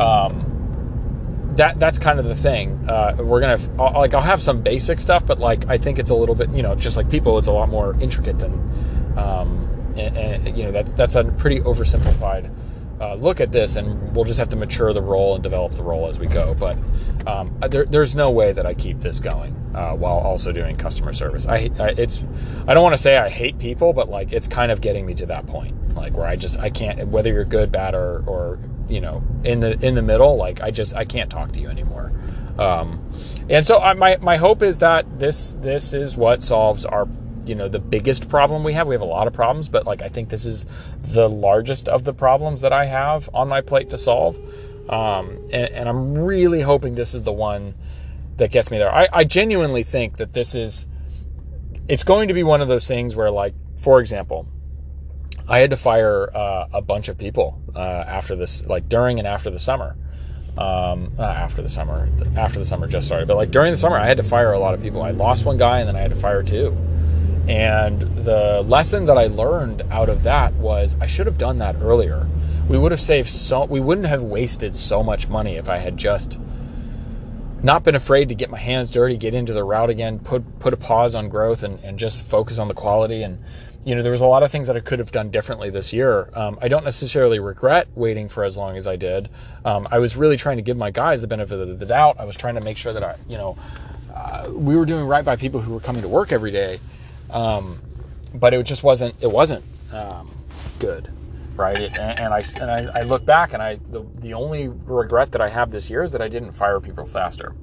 um, 0.00 1.52
that 1.56 1.78
that's 1.78 1.98
kind 1.98 2.18
of 2.18 2.26
the 2.26 2.34
thing. 2.34 2.88
Uh, 2.88 3.16
we're 3.18 3.40
gonna 3.40 3.58
like 3.98 4.12
I'll 4.12 4.20
have 4.20 4.42
some 4.42 4.60
basic 4.60 5.00
stuff, 5.00 5.24
but 5.24 5.38
like 5.38 5.66
I 5.68 5.78
think 5.78 5.98
it's 5.98 6.10
a 6.10 6.14
little 6.14 6.34
bit, 6.34 6.50
you 6.50 6.62
know, 6.62 6.74
just 6.74 6.96
like 6.96 7.08
people, 7.10 7.38
it's 7.38 7.48
a 7.48 7.52
lot 7.52 7.68
more 7.68 7.98
intricate 8.00 8.38
than, 8.38 8.52
um, 9.16 9.68
and, 9.96 10.16
and 10.16 10.58
you 10.58 10.64
know, 10.64 10.72
that's 10.72 10.92
that's 10.92 11.14
a 11.14 11.24
pretty 11.24 11.60
oversimplified 11.60 12.50
uh, 13.04 13.14
look 13.16 13.40
at 13.40 13.52
this, 13.52 13.76
and 13.76 14.14
we'll 14.14 14.24
just 14.24 14.38
have 14.38 14.48
to 14.48 14.56
mature 14.56 14.92
the 14.92 15.02
role 15.02 15.34
and 15.34 15.42
develop 15.42 15.72
the 15.72 15.82
role 15.82 16.08
as 16.08 16.18
we 16.18 16.26
go. 16.26 16.54
But 16.54 16.78
um, 17.26 17.54
there, 17.68 17.84
there's 17.84 18.14
no 18.14 18.30
way 18.30 18.52
that 18.52 18.64
I 18.64 18.72
keep 18.72 19.00
this 19.00 19.20
going 19.20 19.54
uh, 19.74 19.92
while 19.92 20.18
also 20.18 20.52
doing 20.52 20.76
customer 20.76 21.12
service. 21.12 21.46
I, 21.46 21.70
I 21.78 21.88
it's 21.98 22.24
I 22.66 22.72
don't 22.72 22.82
want 22.82 22.94
to 22.94 23.00
say 23.00 23.18
I 23.18 23.28
hate 23.28 23.58
people, 23.58 23.92
but 23.92 24.08
like 24.08 24.32
it's 24.32 24.48
kind 24.48 24.72
of 24.72 24.80
getting 24.80 25.04
me 25.04 25.14
to 25.14 25.26
that 25.26 25.46
point, 25.46 25.94
like 25.94 26.16
where 26.16 26.26
I 26.26 26.36
just 26.36 26.58
I 26.58 26.70
can't 26.70 27.08
whether 27.08 27.30
you're 27.30 27.44
good, 27.44 27.70
bad, 27.70 27.94
or 27.94 28.24
or 28.26 28.58
you 28.88 29.00
know 29.00 29.22
in 29.44 29.60
the 29.60 29.72
in 29.84 29.94
the 29.94 30.02
middle. 30.02 30.36
Like 30.36 30.62
I 30.62 30.70
just 30.70 30.94
I 30.94 31.04
can't 31.04 31.30
talk 31.30 31.52
to 31.52 31.60
you 31.60 31.68
anymore. 31.68 32.10
Um, 32.58 33.10
and 33.50 33.66
so 33.66 33.80
I, 33.80 33.92
my 33.92 34.16
my 34.20 34.36
hope 34.36 34.62
is 34.62 34.78
that 34.78 35.18
this 35.18 35.54
this 35.60 35.92
is 35.92 36.16
what 36.16 36.42
solves 36.42 36.86
our 36.86 37.06
you 37.46 37.54
know 37.54 37.68
the 37.68 37.78
biggest 37.78 38.28
problem 38.28 38.64
we 38.64 38.72
have. 38.72 38.86
We 38.86 38.94
have 38.94 39.02
a 39.02 39.06
lot 39.06 39.26
of 39.26 39.32
problems, 39.32 39.68
but 39.68 39.86
like 39.86 40.02
I 40.02 40.08
think 40.08 40.28
this 40.28 40.44
is 40.44 40.66
the 41.00 41.28
largest 41.28 41.88
of 41.88 42.04
the 42.04 42.12
problems 42.12 42.60
that 42.62 42.72
I 42.72 42.86
have 42.86 43.28
on 43.34 43.48
my 43.48 43.60
plate 43.60 43.90
to 43.90 43.98
solve. 43.98 44.38
Um, 44.88 45.38
and, 45.50 45.72
and, 45.72 45.88
I'm 45.88 46.14
really 46.14 46.60
hoping 46.60 46.94
this 46.94 47.14
is 47.14 47.22
the 47.22 47.32
one 47.32 47.74
that 48.36 48.50
gets 48.50 48.70
me 48.70 48.76
there. 48.76 48.94
I, 48.94 49.08
I 49.10 49.24
genuinely 49.24 49.82
think 49.82 50.18
that 50.18 50.34
this 50.34 50.54
is 50.54 50.86
it's 51.88 52.02
going 52.02 52.28
to 52.28 52.34
be 52.34 52.42
one 52.42 52.60
of 52.60 52.68
those 52.68 52.86
things 52.86 53.14
where 53.14 53.30
like 53.30 53.54
for 53.76 54.00
example 54.00 54.46
i 55.48 55.58
had 55.58 55.70
to 55.70 55.76
fire 55.76 56.30
uh, 56.34 56.66
a 56.72 56.80
bunch 56.80 57.08
of 57.08 57.18
people 57.18 57.60
uh, 57.74 57.78
after 57.78 58.34
this 58.36 58.64
like 58.66 58.88
during 58.88 59.18
and 59.18 59.28
after 59.28 59.50
the 59.50 59.58
summer 59.58 59.96
um, 60.56 61.12
after 61.18 61.62
the 61.62 61.68
summer 61.68 62.08
after 62.36 62.58
the 62.58 62.64
summer 62.64 62.86
just 62.86 63.06
started 63.06 63.26
but 63.26 63.36
like 63.36 63.50
during 63.50 63.70
the 63.70 63.76
summer 63.76 63.96
i 63.96 64.06
had 64.06 64.16
to 64.16 64.22
fire 64.22 64.52
a 64.52 64.58
lot 64.58 64.72
of 64.72 64.80
people 64.80 65.02
i 65.02 65.10
lost 65.10 65.44
one 65.44 65.58
guy 65.58 65.80
and 65.80 65.88
then 65.88 65.96
i 65.96 66.00
had 66.00 66.10
to 66.10 66.16
fire 66.16 66.42
two 66.42 66.76
and 67.48 68.00
the 68.24 68.62
lesson 68.66 69.06
that 69.06 69.18
I 69.18 69.26
learned 69.26 69.82
out 69.90 70.08
of 70.08 70.22
that 70.22 70.54
was 70.54 70.96
I 71.00 71.06
should 71.06 71.26
have 71.26 71.38
done 71.38 71.58
that 71.58 71.76
earlier. 71.76 72.26
We 72.68 72.78
would 72.78 72.92
have 72.92 73.00
saved 73.00 73.28
so 73.28 73.64
we 73.64 73.80
wouldn't 73.80 74.06
have 74.06 74.22
wasted 74.22 74.74
so 74.74 75.02
much 75.02 75.28
money 75.28 75.56
if 75.56 75.68
I 75.68 75.78
had 75.78 75.96
just 75.96 76.38
not 77.62 77.82
been 77.82 77.94
afraid 77.94 78.28
to 78.28 78.34
get 78.34 78.50
my 78.50 78.58
hands 78.58 78.90
dirty, 78.90 79.16
get 79.16 79.34
into 79.34 79.52
the 79.52 79.64
route 79.64 79.90
again, 79.90 80.18
put 80.18 80.58
put 80.58 80.72
a 80.72 80.76
pause 80.76 81.14
on 81.14 81.28
growth 81.28 81.62
and, 81.62 81.78
and 81.80 81.98
just 81.98 82.26
focus 82.26 82.58
on 82.58 82.68
the 82.68 82.74
quality. 82.74 83.22
And 83.22 83.38
you 83.84 83.94
know, 83.94 84.02
there 84.02 84.12
was 84.12 84.22
a 84.22 84.26
lot 84.26 84.42
of 84.42 84.50
things 84.50 84.66
that 84.68 84.76
I 84.76 84.80
could 84.80 84.98
have 84.98 85.12
done 85.12 85.30
differently 85.30 85.68
this 85.68 85.92
year. 85.92 86.30
Um, 86.32 86.58
I 86.62 86.68
don't 86.68 86.84
necessarily 86.84 87.38
regret 87.38 87.88
waiting 87.94 88.30
for 88.30 88.44
as 88.44 88.56
long 88.56 88.78
as 88.78 88.86
I 88.86 88.96
did. 88.96 89.28
Um, 89.64 89.86
I 89.90 89.98
was 89.98 90.16
really 90.16 90.38
trying 90.38 90.56
to 90.56 90.62
give 90.62 90.78
my 90.78 90.90
guys 90.90 91.20
the 91.20 91.26
benefit 91.26 91.60
of 91.60 91.78
the 91.78 91.86
doubt. 91.86 92.16
I 92.18 92.24
was 92.24 92.36
trying 92.36 92.54
to 92.54 92.62
make 92.62 92.78
sure 92.78 92.94
that 92.94 93.04
I, 93.04 93.16
you 93.28 93.36
know, 93.36 93.58
uh, 94.14 94.48
we 94.50 94.74
were 94.74 94.86
doing 94.86 95.06
right 95.06 95.24
by 95.24 95.36
people 95.36 95.60
who 95.60 95.74
were 95.74 95.80
coming 95.80 96.00
to 96.00 96.08
work 96.08 96.32
every 96.32 96.50
day. 96.50 96.80
Um, 97.34 97.80
but 98.32 98.54
it 98.54 98.62
just 98.64 98.82
wasn't 98.82 99.14
it 99.20 99.30
wasn't 99.30 99.64
um, 99.92 100.30
good, 100.78 101.12
right? 101.56 101.78
It, 101.78 101.98
and, 101.98 102.18
and, 102.18 102.34
I 102.34 102.44
and 102.60 102.70
I, 102.70 103.00
I, 103.00 103.02
look 103.02 103.26
back 103.26 103.52
and 103.52 103.62
I 103.62 103.78
the, 103.90 104.06
the 104.20 104.34
only 104.34 104.68
regret 104.68 105.32
that 105.32 105.40
I 105.40 105.48
have 105.48 105.70
this 105.70 105.90
year 105.90 106.02
is 106.02 106.12
that 106.12 106.22
I 106.22 106.28
didn't 106.28 106.52
fire 106.52 106.80
people 106.80 107.06
faster. 107.06 107.54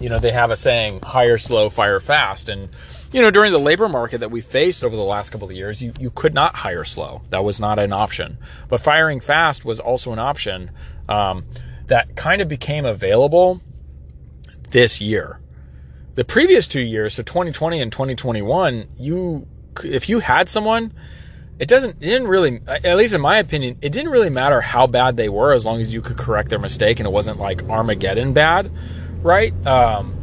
You 0.00 0.08
know, 0.08 0.20
they 0.20 0.30
have 0.30 0.52
a 0.52 0.56
saying, 0.56 1.00
hire 1.02 1.38
slow, 1.38 1.68
fire 1.68 1.98
fast. 1.98 2.48
And, 2.48 2.68
you 3.10 3.20
know, 3.20 3.32
during 3.32 3.50
the 3.50 3.58
labor 3.58 3.88
market 3.88 4.18
that 4.18 4.30
we 4.30 4.40
faced 4.40 4.84
over 4.84 4.94
the 4.94 5.02
last 5.02 5.30
couple 5.30 5.48
of 5.48 5.56
years, 5.56 5.82
you, 5.82 5.92
you 5.98 6.10
could 6.10 6.34
not 6.34 6.54
hire 6.54 6.84
slow. 6.84 7.22
That 7.30 7.42
was 7.42 7.58
not 7.58 7.80
an 7.80 7.92
option. 7.92 8.38
But 8.68 8.80
firing 8.80 9.18
fast 9.18 9.64
was 9.64 9.80
also 9.80 10.12
an 10.12 10.20
option 10.20 10.70
um, 11.08 11.42
that 11.88 12.14
kind 12.14 12.40
of 12.40 12.46
became 12.46 12.86
available 12.86 13.60
this 14.70 15.00
year. 15.00 15.40
The 16.14 16.24
previous 16.24 16.66
two 16.66 16.80
years, 16.80 17.14
so 17.14 17.22
2020 17.22 17.80
and 17.80 17.92
2021, 17.92 18.88
you 18.98 19.46
if 19.84 20.08
you 20.08 20.18
had 20.18 20.48
someone, 20.48 20.92
it 21.58 21.68
doesn't 21.68 21.96
it 22.00 22.06
didn't 22.06 22.28
really 22.28 22.60
at 22.66 22.96
least 22.96 23.14
in 23.14 23.20
my 23.20 23.38
opinion 23.38 23.76
it 23.82 23.90
didn't 23.90 24.10
really 24.10 24.30
matter 24.30 24.60
how 24.60 24.86
bad 24.86 25.16
they 25.16 25.28
were 25.28 25.52
as 25.52 25.66
long 25.66 25.80
as 25.80 25.92
you 25.92 26.00
could 26.00 26.16
correct 26.16 26.50
their 26.50 26.58
mistake 26.58 27.00
and 27.00 27.06
it 27.06 27.10
wasn't 27.10 27.38
like 27.38 27.62
Armageddon 27.64 28.32
bad, 28.32 28.70
right? 29.22 29.52
Um, 29.66 30.18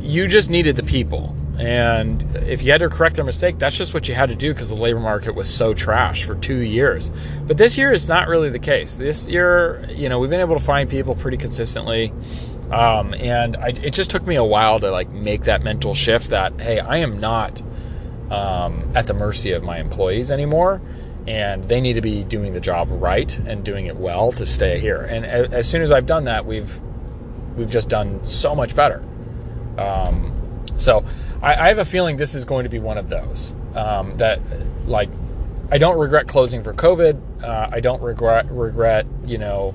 you 0.00 0.28
just 0.28 0.50
needed 0.50 0.76
the 0.76 0.82
people. 0.82 1.34
And 1.58 2.22
if 2.36 2.62
you 2.62 2.72
had 2.72 2.80
to 2.80 2.88
correct 2.88 3.14
their 3.14 3.24
mistake, 3.24 3.58
that's 3.58 3.76
just 3.76 3.94
what 3.94 4.08
you 4.08 4.14
had 4.14 4.28
to 4.28 4.34
do 4.34 4.52
because 4.52 4.68
the 4.68 4.74
labor 4.74 4.98
market 4.98 5.36
was 5.36 5.48
so 5.48 5.72
trash 5.72 6.24
for 6.24 6.34
two 6.34 6.58
years. 6.58 7.10
But 7.46 7.58
this 7.58 7.78
year 7.78 7.92
is 7.92 8.08
not 8.08 8.26
really 8.26 8.50
the 8.50 8.58
case. 8.58 8.96
This 8.96 9.28
year, 9.28 9.86
you 9.88 10.08
know, 10.08 10.18
we've 10.18 10.30
been 10.30 10.40
able 10.40 10.58
to 10.58 10.64
find 10.64 10.90
people 10.90 11.14
pretty 11.14 11.36
consistently. 11.36 12.12
Um, 12.70 13.14
and 13.14 13.56
I, 13.56 13.68
it 13.68 13.92
just 13.92 14.10
took 14.10 14.26
me 14.26 14.36
a 14.36 14.44
while 14.44 14.80
to 14.80 14.90
like 14.90 15.10
make 15.10 15.44
that 15.44 15.62
mental 15.62 15.94
shift 15.94 16.30
that, 16.30 16.60
hey, 16.60 16.80
I 16.80 16.98
am 16.98 17.20
not 17.20 17.62
um, 18.30 18.90
at 18.94 19.06
the 19.06 19.14
mercy 19.14 19.52
of 19.52 19.62
my 19.62 19.78
employees 19.78 20.30
anymore. 20.30 20.80
And 21.26 21.64
they 21.64 21.80
need 21.80 21.94
to 21.94 22.02
be 22.02 22.22
doing 22.22 22.52
the 22.52 22.60
job 22.60 22.88
right 22.90 23.38
and 23.40 23.64
doing 23.64 23.86
it 23.86 23.96
well 23.96 24.30
to 24.32 24.44
stay 24.44 24.78
here. 24.78 25.00
And 25.00 25.24
as, 25.24 25.52
as 25.52 25.68
soon 25.68 25.80
as 25.80 25.90
I've 25.90 26.06
done 26.06 26.24
that, 26.24 26.44
we've 26.44 26.78
we've 27.56 27.70
just 27.70 27.88
done 27.88 28.22
so 28.24 28.54
much 28.54 28.74
better. 28.74 29.02
Um, 29.78 30.32
so 30.76 31.04
I, 31.42 31.54
I, 31.54 31.68
have 31.68 31.78
a 31.78 31.84
feeling 31.84 32.16
this 32.16 32.34
is 32.34 32.44
going 32.44 32.64
to 32.64 32.70
be 32.70 32.78
one 32.78 32.98
of 32.98 33.08
those 33.08 33.54
um, 33.74 34.16
that, 34.18 34.40
like, 34.86 35.08
I 35.70 35.78
don't 35.78 35.98
regret 35.98 36.28
closing 36.28 36.62
for 36.62 36.72
COVID. 36.72 37.42
Uh, 37.42 37.70
I 37.72 37.80
don't 37.80 38.02
regret 38.02 38.50
regret 38.50 39.06
you 39.24 39.38
know, 39.38 39.74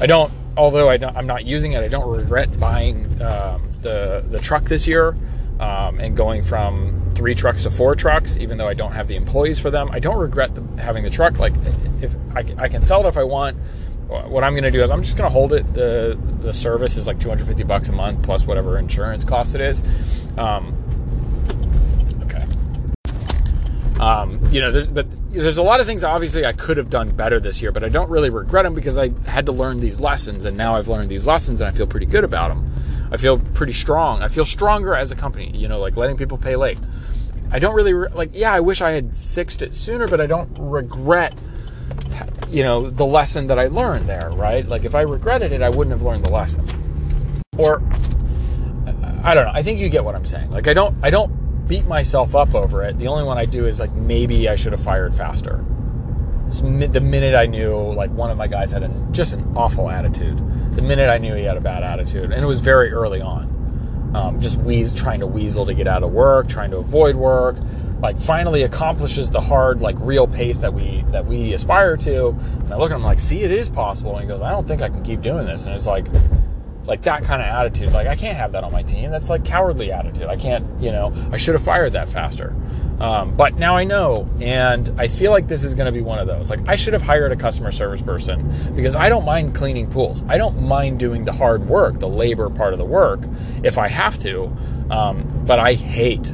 I 0.00 0.06
don't. 0.06 0.32
Although 0.56 0.88
I 0.88 0.94
am 0.94 1.26
not 1.26 1.44
using 1.44 1.72
it, 1.72 1.82
I 1.82 1.88
don't 1.88 2.08
regret 2.08 2.58
buying 2.58 3.04
um, 3.22 3.70
the 3.82 4.24
the 4.30 4.38
truck 4.38 4.64
this 4.64 4.86
year 4.86 5.16
um, 5.60 6.00
and 6.00 6.16
going 6.16 6.42
from 6.42 7.12
three 7.14 7.34
trucks 7.34 7.62
to 7.62 7.70
four 7.70 7.94
trucks, 7.94 8.36
even 8.36 8.58
though 8.58 8.68
I 8.68 8.74
don't 8.74 8.92
have 8.92 9.08
the 9.08 9.16
employees 9.16 9.58
for 9.58 9.70
them. 9.70 9.90
I 9.90 9.98
don't 9.98 10.18
regret 10.18 10.54
the, 10.54 10.62
having 10.80 11.02
the 11.02 11.10
truck. 11.10 11.38
Like, 11.38 11.54
if 12.02 12.14
I, 12.34 12.44
I 12.58 12.68
can 12.68 12.82
sell 12.82 13.04
it 13.04 13.08
if 13.08 13.16
I 13.16 13.24
want 13.24 13.56
what 14.08 14.44
I'm 14.44 14.52
going 14.52 14.64
to 14.64 14.70
do 14.70 14.82
is 14.82 14.90
I'm 14.90 15.02
just 15.02 15.16
going 15.16 15.28
to 15.28 15.32
hold 15.32 15.52
it. 15.52 15.72
the 15.74 16.18
The 16.40 16.52
service 16.52 16.96
is 16.96 17.06
like 17.06 17.18
250 17.18 17.64
bucks 17.64 17.88
a 17.88 17.92
month 17.92 18.22
plus 18.22 18.46
whatever 18.46 18.78
insurance 18.78 19.24
cost 19.24 19.54
it 19.54 19.60
is. 19.60 19.82
Um, 20.38 20.74
okay. 22.22 22.46
Um, 24.00 24.40
you 24.52 24.60
know, 24.60 24.86
but 24.86 25.06
there's 25.36 25.58
a 25.58 25.62
lot 25.62 25.80
of 25.80 25.86
things 25.86 26.04
obviously 26.04 26.44
I 26.44 26.52
could 26.52 26.76
have 26.76 26.90
done 26.90 27.10
better 27.10 27.38
this 27.40 27.62
year, 27.62 27.72
but 27.72 27.84
I 27.84 27.88
don't 27.88 28.10
really 28.10 28.30
regret 28.30 28.64
them 28.64 28.74
because 28.74 28.98
I 28.98 29.10
had 29.26 29.46
to 29.46 29.52
learn 29.52 29.80
these 29.80 30.00
lessons, 30.00 30.44
and 30.44 30.56
now 30.56 30.76
I've 30.76 30.88
learned 30.88 31.08
these 31.08 31.26
lessons, 31.26 31.60
and 31.60 31.68
I 31.68 31.76
feel 31.76 31.86
pretty 31.86 32.06
good 32.06 32.24
about 32.24 32.48
them. 32.48 32.72
I 33.10 33.16
feel 33.16 33.38
pretty 33.38 33.72
strong. 33.72 34.22
I 34.22 34.28
feel 34.28 34.44
stronger 34.44 34.94
as 34.94 35.12
a 35.12 35.16
company. 35.16 35.56
You 35.56 35.68
know, 35.68 35.80
like 35.80 35.96
letting 35.96 36.16
people 36.16 36.38
pay 36.38 36.56
late. 36.56 36.78
I 37.50 37.58
don't 37.58 37.74
really 37.74 37.92
like. 37.92 38.30
Yeah, 38.32 38.52
I 38.52 38.60
wish 38.60 38.80
I 38.80 38.90
had 38.92 39.16
fixed 39.16 39.62
it 39.62 39.74
sooner, 39.74 40.08
but 40.08 40.20
I 40.20 40.26
don't 40.26 40.50
regret 40.58 41.38
you 42.48 42.62
know, 42.62 42.90
the 42.90 43.04
lesson 43.04 43.48
that 43.48 43.58
I 43.58 43.66
learned 43.66 44.08
there, 44.08 44.30
right? 44.32 44.66
Like 44.66 44.84
if 44.84 44.94
I 44.94 45.02
regretted 45.02 45.52
it, 45.52 45.62
I 45.62 45.68
wouldn't 45.68 45.90
have 45.90 46.02
learned 46.02 46.24
the 46.24 46.32
lesson. 46.32 46.64
Or 47.58 47.82
I 49.24 49.34
don't 49.34 49.46
know. 49.46 49.52
I 49.52 49.62
think 49.62 49.80
you 49.80 49.88
get 49.88 50.04
what 50.04 50.14
I'm 50.14 50.24
saying. 50.24 50.50
Like 50.50 50.68
I 50.68 50.74
don't 50.74 50.96
I 51.02 51.10
don't 51.10 51.35
beat 51.66 51.86
myself 51.86 52.34
up 52.34 52.54
over 52.54 52.82
it. 52.82 52.98
The 52.98 53.08
only 53.08 53.24
one 53.24 53.38
I 53.38 53.44
do 53.44 53.66
is 53.66 53.80
like 53.80 53.92
maybe 53.92 54.48
I 54.48 54.54
should 54.54 54.72
have 54.72 54.80
fired 54.80 55.14
faster. 55.14 55.64
The 56.48 57.00
minute 57.00 57.34
I 57.34 57.46
knew 57.46 57.74
like 57.92 58.10
one 58.12 58.30
of 58.30 58.38
my 58.38 58.46
guys 58.46 58.70
had 58.70 58.84
a, 58.84 58.88
just 59.10 59.32
an 59.32 59.56
awful 59.56 59.90
attitude. 59.90 60.38
The 60.76 60.82
minute 60.82 61.08
I 61.08 61.18
knew 61.18 61.34
he 61.34 61.42
had 61.42 61.56
a 61.56 61.60
bad 61.60 61.82
attitude, 61.82 62.30
and 62.30 62.42
it 62.42 62.46
was 62.46 62.60
very 62.60 62.92
early 62.92 63.20
on. 63.20 63.54
Um, 64.14 64.40
just 64.40 64.58
wheeze, 64.58 64.94
trying 64.94 65.20
to 65.20 65.26
weasel 65.26 65.66
to 65.66 65.74
get 65.74 65.88
out 65.88 66.04
of 66.04 66.12
work, 66.12 66.48
trying 66.48 66.70
to 66.70 66.76
avoid 66.76 67.16
work, 67.16 67.56
like 68.00 68.20
finally 68.20 68.62
accomplishes 68.62 69.30
the 69.30 69.40
hard 69.40 69.80
like 69.80 69.96
real 70.00 70.26
pace 70.26 70.58
that 70.58 70.72
we 70.72 71.04
that 71.10 71.24
we 71.24 71.52
aspire 71.54 71.96
to 71.96 72.28
and 72.28 72.72
i 72.72 72.76
look 72.76 72.90
at 72.90 72.94
him 72.94 73.02
like 73.02 73.18
see 73.18 73.42
it 73.42 73.50
is 73.50 73.68
possible 73.68 74.12
and 74.12 74.22
he 74.22 74.28
goes 74.28 74.42
i 74.42 74.50
don't 74.50 74.68
think 74.68 74.82
i 74.82 74.88
can 74.88 75.02
keep 75.02 75.22
doing 75.22 75.46
this 75.46 75.64
and 75.64 75.74
it's 75.74 75.86
like 75.86 76.06
like 76.86 77.02
that 77.02 77.22
kind 77.24 77.42
of 77.42 77.48
attitude 77.48 77.92
like 77.92 78.06
i 78.06 78.14
can't 78.14 78.36
have 78.36 78.52
that 78.52 78.64
on 78.64 78.72
my 78.72 78.82
team. 78.82 79.10
That's 79.10 79.30
like 79.30 79.44
cowardly 79.44 79.92
attitude. 79.92 80.26
I 80.26 80.36
can't 80.36 80.64
you 80.80 80.92
know 80.92 81.12
i 81.32 81.36
should 81.36 81.54
have 81.54 81.64
fired 81.64 81.92
that 81.94 82.08
faster. 82.08 82.54
Um, 83.00 83.36
but 83.36 83.56
now 83.56 83.76
i 83.76 83.84
know 83.84 84.28
and 84.40 84.92
i 84.98 85.08
feel 85.08 85.30
like 85.30 85.48
this 85.48 85.64
is 85.64 85.74
going 85.74 85.86
to 85.86 85.92
be 85.92 86.00
one 86.00 86.18
of 86.18 86.26
those. 86.26 86.50
Like 86.50 86.60
i 86.68 86.76
should 86.76 86.92
have 86.92 87.02
hired 87.02 87.32
a 87.32 87.36
customer 87.36 87.72
service 87.72 88.02
person 88.02 88.52
because 88.74 88.94
i 88.94 89.08
don't 89.08 89.24
mind 89.24 89.54
cleaning 89.54 89.90
pools. 89.90 90.22
I 90.28 90.38
don't 90.38 90.62
mind 90.62 90.98
doing 90.98 91.24
the 91.24 91.32
hard 91.32 91.68
work 91.68 91.98
the 91.98 92.08
labor 92.08 92.48
part 92.50 92.72
of 92.72 92.78
the 92.78 92.84
work 92.84 93.20
if 93.62 93.78
i 93.78 93.88
have 93.88 94.18
to. 94.18 94.44
Um, 94.90 95.44
but 95.46 95.58
i 95.58 95.74
hate 95.74 96.32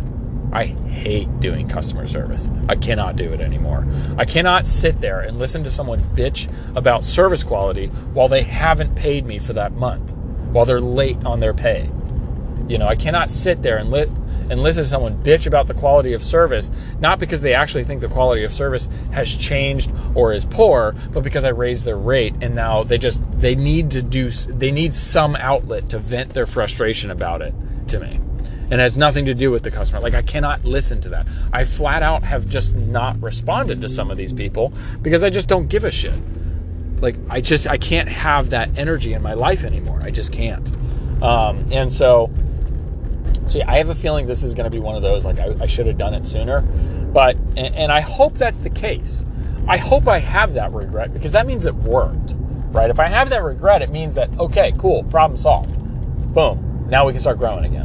I 0.52 0.66
hate 0.66 1.40
doing 1.40 1.66
customer 1.66 2.06
service. 2.06 2.50
I 2.68 2.76
cannot 2.76 3.16
do 3.16 3.32
it 3.32 3.40
anymore. 3.40 3.86
I 4.18 4.26
cannot 4.26 4.66
sit 4.66 5.00
there 5.00 5.20
and 5.20 5.38
listen 5.38 5.64
to 5.64 5.70
someone 5.70 6.02
bitch 6.14 6.52
about 6.76 7.04
service 7.04 7.42
quality 7.42 7.86
while 8.12 8.28
they 8.28 8.42
haven't 8.42 8.94
paid 8.94 9.24
me 9.24 9.38
for 9.38 9.54
that 9.54 9.72
month, 9.72 10.12
while 10.52 10.64
they're 10.64 10.80
late 10.80 11.18
on 11.24 11.40
their 11.40 11.54
pay. 11.54 11.90
You 12.68 12.78
know, 12.78 12.86
I 12.86 12.96
cannot 12.96 13.28
sit 13.28 13.62
there 13.62 13.78
and 13.78 13.90
lit 13.90 14.08
and 14.50 14.62
listen 14.62 14.82
to 14.82 14.88
someone 14.88 15.22
bitch 15.22 15.46
about 15.46 15.66
the 15.66 15.74
quality 15.74 16.12
of 16.12 16.22
service, 16.22 16.70
not 17.00 17.18
because 17.18 17.40
they 17.40 17.54
actually 17.54 17.84
think 17.84 18.00
the 18.00 18.08
quality 18.08 18.44
of 18.44 18.52
service 18.52 18.88
has 19.12 19.34
changed 19.34 19.92
or 20.14 20.32
is 20.32 20.44
poor, 20.44 20.94
but 21.12 21.22
because 21.22 21.44
I 21.44 21.50
raised 21.50 21.84
their 21.84 21.96
rate 21.96 22.34
and 22.40 22.54
now 22.54 22.82
they 22.82 22.98
just 22.98 23.20
they 23.40 23.54
need 23.54 23.90
to 23.92 24.02
do 24.02 24.30
they 24.30 24.70
need 24.70 24.94
some 24.94 25.36
outlet 25.36 25.88
to 25.90 25.98
vent 25.98 26.30
their 26.30 26.46
frustration 26.46 27.10
about 27.10 27.42
it 27.42 27.54
to 27.88 28.00
me 28.00 28.20
and 28.72 28.80
it 28.80 28.84
has 28.84 28.96
nothing 28.96 29.26
to 29.26 29.34
do 29.34 29.50
with 29.50 29.62
the 29.62 29.70
customer. 29.70 30.00
Like 30.00 30.14
I 30.14 30.22
cannot 30.22 30.64
listen 30.64 30.98
to 31.02 31.10
that. 31.10 31.26
I 31.52 31.64
flat 31.64 32.02
out 32.02 32.22
have 32.22 32.48
just 32.48 32.74
not 32.74 33.20
responded 33.22 33.82
to 33.82 33.88
some 33.88 34.10
of 34.10 34.16
these 34.16 34.32
people 34.32 34.72
because 35.02 35.22
I 35.22 35.28
just 35.28 35.46
don't 35.46 35.68
give 35.68 35.84
a 35.84 35.90
shit. 35.90 36.18
Like 37.02 37.16
I 37.28 37.40
just 37.40 37.66
I 37.66 37.76
can't 37.76 38.08
have 38.08 38.50
that 38.50 38.78
energy 38.78 39.12
in 39.12 39.22
my 39.22 39.34
life 39.34 39.64
anymore. 39.64 40.00
I 40.02 40.10
just 40.10 40.32
can't. 40.32 40.70
Um, 41.22 41.66
and 41.70 41.92
so, 41.92 42.30
so 43.46 43.58
yeah, 43.58 43.70
I 43.70 43.78
have 43.78 43.88
a 43.88 43.94
feeling 43.94 44.26
this 44.26 44.42
is 44.42 44.54
going 44.54 44.70
to 44.70 44.74
be 44.74 44.80
one 44.80 44.96
of 44.96 45.02
those. 45.02 45.24
Like 45.24 45.38
I, 45.40 45.54
I 45.60 45.66
should 45.66 45.86
have 45.88 45.98
done 45.98 46.14
it 46.14 46.24
sooner, 46.24 46.60
but 46.60 47.36
and, 47.56 47.74
and 47.74 47.92
I 47.92 48.00
hope 48.00 48.34
that's 48.34 48.60
the 48.60 48.70
case. 48.70 49.24
I 49.66 49.76
hope 49.76 50.08
I 50.08 50.18
have 50.18 50.54
that 50.54 50.72
regret 50.72 51.12
because 51.12 51.32
that 51.32 51.46
means 51.46 51.66
it 51.66 51.74
worked, 51.74 52.34
right? 52.70 52.88
If 52.88 53.00
I 53.00 53.08
have 53.08 53.30
that 53.30 53.42
regret, 53.42 53.82
it 53.82 53.90
means 53.90 54.14
that 54.14 54.30
okay, 54.38 54.72
cool, 54.78 55.02
problem 55.04 55.36
solved. 55.36 55.76
Boom. 56.32 56.86
Now 56.88 57.06
we 57.06 57.12
can 57.12 57.20
start 57.20 57.38
growing 57.38 57.64
again. 57.64 57.81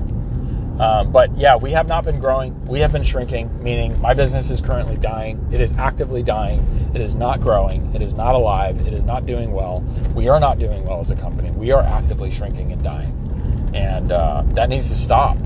Um, 0.80 1.12
but 1.12 1.36
yeah, 1.36 1.56
we 1.56 1.72
have 1.72 1.88
not 1.88 2.04
been 2.04 2.20
growing. 2.20 2.64
We 2.66 2.80
have 2.82 2.92
been 2.92 3.04
shrinking, 3.04 3.64
meaning 3.64 4.00
my 4.00 4.14
business 4.14 4.52
is 4.52 4.62
currently 4.62 4.96
dying. 4.98 5.44
It 5.52 5.60
is 5.60 5.74
actively 5.74 6.22
dying. 6.22 6.92
It 6.94 7.02
is 7.02 7.16
not 7.16 7.42
growing. 7.42 7.94
It 7.96 8.02
is 8.04 8.14
not 8.14 8.36
alive. 8.36 8.88
It 8.88 8.94
is 8.94 9.04
not 9.04 9.26
doing 9.26 9.52
well. 9.52 9.82
We 10.14 10.30
are 10.30 10.40
not 10.40 10.60
doing 10.60 10.86
well 10.86 11.00
as 11.00 11.10
a 11.10 11.16
company. 11.16 11.50
We 11.52 11.72
are 11.72 11.82
actively 11.82 12.30
shrinking 12.30 12.72
and 12.72 12.84
dying. 12.84 13.72
And 13.74 14.12
uh, 14.12 14.44
that 14.50 14.70
needs 14.70 14.90
to 14.90 14.96
stop. 14.96 15.38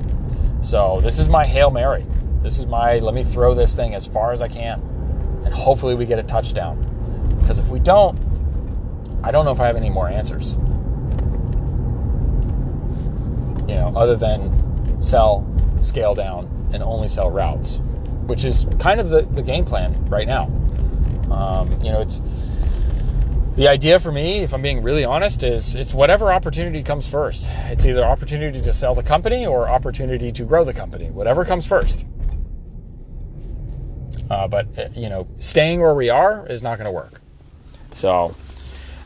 So 0.62 1.00
this 1.02 1.18
is 1.18 1.30
my 1.30 1.46
Hail 1.46 1.72
Mary. 1.72 2.06
This 2.44 2.60
is 2.60 2.66
my 2.66 3.00
let 3.00 3.14
me 3.14 3.24
throw 3.24 3.56
this 3.56 3.74
thing 3.74 3.96
as 3.96 4.06
far 4.06 4.34
as 4.34 4.42
I 4.42 4.50
can. 4.50 4.82
And 5.46 5.54
hopefully 5.54 5.96
we 5.96 6.06
get 6.06 6.20
a 6.20 6.24
touchdown. 6.24 6.88
Because 7.40 7.58
if 7.58 7.70
we 7.70 7.80
don't, 7.80 8.20
I 9.24 9.32
don't 9.32 9.46
know 9.46 9.52
if 9.52 9.62
I 9.62 9.68
have 9.68 9.78
any 9.78 9.90
more 9.90 10.10
answers. 10.10 10.56
You 13.68 13.78
know, 13.78 13.94
other 13.96 14.18
than 14.18 14.71
sell, 15.02 15.46
scale 15.82 16.16
down, 16.16 16.70
and 16.74 16.82
only 16.82 17.10
sell 17.10 17.30
routes, 17.30 17.80
which 18.28 18.46
is 18.46 18.66
kind 18.80 19.02
of 19.02 19.10
the, 19.10 19.24
the 19.24 19.42
game 19.42 19.66
plan 19.66 19.94
right 20.06 20.28
now. 20.28 20.44
Um, 21.30 21.70
you 21.82 21.92
know, 21.92 22.00
it's 22.00 22.22
the 23.56 23.68
idea 23.68 24.00
for 24.00 24.14
me, 24.14 24.40
if 24.40 24.54
I'm 24.54 24.62
being 24.62 24.82
really 24.82 25.04
honest, 25.04 25.44
is 25.44 25.76
it's 25.76 25.94
whatever 25.94 26.32
opportunity 26.32 26.84
comes 26.84 27.06
first. 27.06 27.50
It's 27.66 27.86
either 27.86 28.04
opportunity 28.04 28.62
to 28.62 28.72
sell 28.72 28.96
the 28.96 29.04
company 29.04 29.46
or 29.46 29.68
opportunity 29.68 30.32
to 30.32 30.44
grow 30.46 30.64
the 30.64 30.74
company, 30.74 31.12
whatever 31.12 31.44
comes 31.44 31.66
first. 31.66 32.06
Uh, 34.30 34.48
but, 34.48 34.80
uh, 34.80 34.88
you 34.94 35.10
know, 35.10 35.28
staying 35.40 35.82
where 35.82 35.94
we 35.94 36.10
are 36.10 36.48
is 36.48 36.64
not 36.64 36.78
going 36.78 36.86
to 36.86 36.92
work. 36.94 37.20
So, 37.92 38.34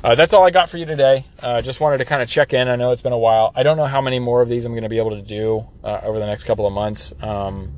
uh, 0.06 0.14
that's 0.14 0.36
all 0.36 0.46
I 0.46 0.52
got 0.52 0.70
for 0.70 0.78
you 0.78 0.86
today. 0.86 1.26
Uh, 1.42 1.64
just 1.64 1.82
wanted 1.82 1.98
to 1.98 2.06
kind 2.06 2.22
of 2.22 2.30
check 2.30 2.54
in. 2.54 2.68
I 2.68 2.76
know 2.76 2.92
it's 2.92 3.02
been 3.02 3.12
a 3.12 3.18
while. 3.18 3.52
I 3.56 3.64
don't 3.64 3.76
know 3.76 3.88
how 3.88 4.02
many 4.02 4.20
more 4.20 4.44
of 4.44 4.48
these 4.48 4.64
I'm 4.64 4.74
going 4.74 4.84
to 4.84 4.90
be 4.90 5.00
able 5.00 5.10
to 5.16 5.22
do 5.24 5.66
uh, 5.84 6.02
over 6.04 6.20
the 6.20 6.28
next 6.28 6.44
couple 6.44 6.68
of 6.68 6.74
months. 6.74 7.12
Um, 7.24 7.74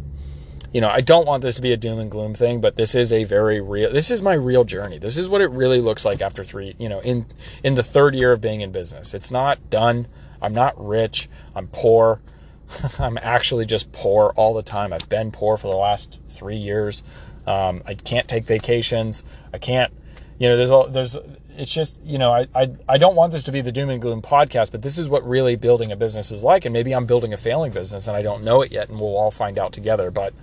you 0.74 0.82
know, 0.82 0.90
I 0.90 1.00
don't 1.00 1.26
want 1.26 1.42
this 1.42 1.56
to 1.56 1.62
be 1.62 1.72
a 1.72 1.78
doom 1.78 2.00
and 2.00 2.12
gloom 2.12 2.36
thing, 2.36 2.60
but 2.60 2.76
this 2.76 2.96
is 2.96 3.13
a 3.13 3.24
very 3.24 3.62
real. 3.62 3.94
This 3.94 4.12
is 4.12 4.22
my 4.22 4.34
real 4.34 4.66
journey. 4.66 4.98
This 4.98 5.16
is 5.16 5.30
what 5.30 5.40
it 5.40 5.50
really 5.52 5.80
looks 5.80 6.04
like 6.04 6.22
after 6.22 6.44
three. 6.44 6.76
You 6.78 6.90
know, 6.90 7.00
in 7.00 7.28
in 7.63 7.76
the 7.76 7.84
third 7.84 8.13
year 8.13 8.34
of 8.34 8.42
being 8.42 8.60
in 8.60 8.74
business, 8.74 9.13
it's 9.13 9.32
not 9.32 9.70
done. 9.70 10.06
I'm 10.42 10.54
not 10.54 10.76
rich. 10.86 11.30
I'm 11.56 11.68
poor. 11.68 12.20
I'm 13.00 13.18
actually 13.22 13.66
just 13.66 13.94
poor 13.94 14.34
all 14.36 14.54
the 14.54 14.63
time. 14.63 14.92
I've 14.92 15.08
been 15.08 15.32
poor 15.32 15.56
for 15.56 15.72
the 15.72 15.78
last 15.78 16.20
three 16.28 16.58
years. 16.58 17.04
Um, 17.46 17.84
I 17.86 17.94
can't 17.94 18.28
take 18.28 18.44
vacations. 18.44 19.24
I 19.54 19.60
can't 19.60 19.94
you 20.40 20.50
know, 20.50 20.58
there's 20.58 20.72
all 20.72 20.88
there's 20.88 21.18
it's 21.58 21.72
just 21.72 21.98
you 22.04 22.17
know 22.17 22.32
I, 22.32 22.48
I 22.56 22.72
I 22.88 22.98
don't 22.98 23.15
want 23.15 23.34
this 23.34 23.43
to 23.43 23.52
be 23.52 23.62
the 23.62 23.72
doom 23.72 23.89
and 23.89 24.02
gloom 24.02 24.22
podcast, 24.22 24.72
but 24.72 24.82
this 24.82 24.98
is 24.98 25.10
what 25.10 25.28
really 25.28 25.56
building 25.56 25.91
a 25.91 25.96
business 25.96 26.32
is 26.32 26.43
like, 26.43 26.65
and 26.65 26.74
maybe 26.74 26.93
I'm 26.93 27.06
building 27.06 27.34
a 27.34 27.38
failing 27.38 27.72
business 27.72 28.08
and 28.08 28.15
I 28.15 28.22
don't 28.22 28.43
know 28.43 28.62
it 28.62 28.72
yet, 28.72 28.89
and 28.89 29.00
we'll 29.00 29.15
all 29.17 29.32
find 29.32 29.58
out 29.58 29.74
together. 29.74 30.12
But 30.12 30.34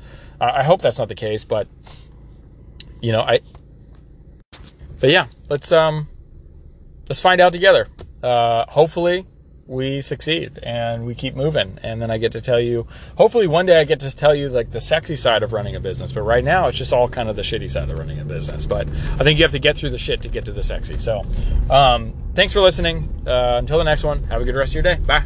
uh, 0.41 0.51
I 0.55 0.63
hope 0.63 0.83
that's 0.83 0.99
not 0.99 1.09
the 1.09 1.15
case. 1.15 1.45
But 1.45 1.69
you 3.01 3.13
know 3.13 3.21
I. 3.21 3.41
But 5.01 5.11
yeah, 5.11 5.27
let's 5.49 5.73
um, 5.73 6.09
let's 7.09 7.21
find 7.21 7.41
out 7.41 7.53
together. 7.53 7.87
Uh, 8.23 8.65
hopefully, 8.69 9.27
we 9.67 10.01
succeed 10.01 10.59
and 10.63 11.07
we 11.07 11.15
keep 11.15 11.35
moving. 11.35 11.79
And 11.83 12.01
then 12.01 12.11
i 12.11 12.19
get 12.19 12.33
to 12.33 12.41
tell 12.41 12.61
you 12.61 12.87
hopefully 13.17 13.47
one 13.47 13.67
day 13.67 13.81
i 13.81 13.85
get 13.85 14.01
to 14.01 14.15
tell 14.15 14.35
you 14.35 14.49
like 14.49 14.71
the 14.71 14.81
sexy 14.81 15.17
side 15.17 15.43
of 15.43 15.53
running 15.53 15.75
a 15.77 15.81
business. 15.81 16.13
But 16.13 16.23
right 16.23 16.45
now 16.45 16.69
it's 16.69 16.79
just 16.79 16.93
all 16.93 17.09
kind 17.09 17.29
of 17.29 17.37
the 17.37 17.43
shitty 17.43 17.71
side 17.71 17.91
of 17.91 17.99
running 17.99 18.21
a 18.21 18.25
business. 18.25 18.67
But 18.67 18.89
i 18.89 19.25
think 19.25 19.39
you 19.39 19.45
have 19.45 19.53
to 19.53 19.59
get 19.59 19.77
through 19.77 19.91
the 19.91 19.99
shit 19.99 20.23
to 20.23 20.29
get 20.29 20.45
to 20.47 20.53
the 20.53 20.63
sexy. 20.63 20.99
So 20.99 21.25
um, 21.71 22.15
thanks 22.35 22.53
for 22.53 22.61
listening. 22.61 23.09
Uh, 23.27 23.57
until 23.59 23.79
the 23.79 23.85
next 23.85 24.05
one 24.05 24.23
have 24.25 24.43
a 24.43 24.45
good 24.45 24.57
rest 24.57 24.73
of 24.73 24.75
your 24.75 24.83
day. 24.83 24.97
Bye 25.07 25.25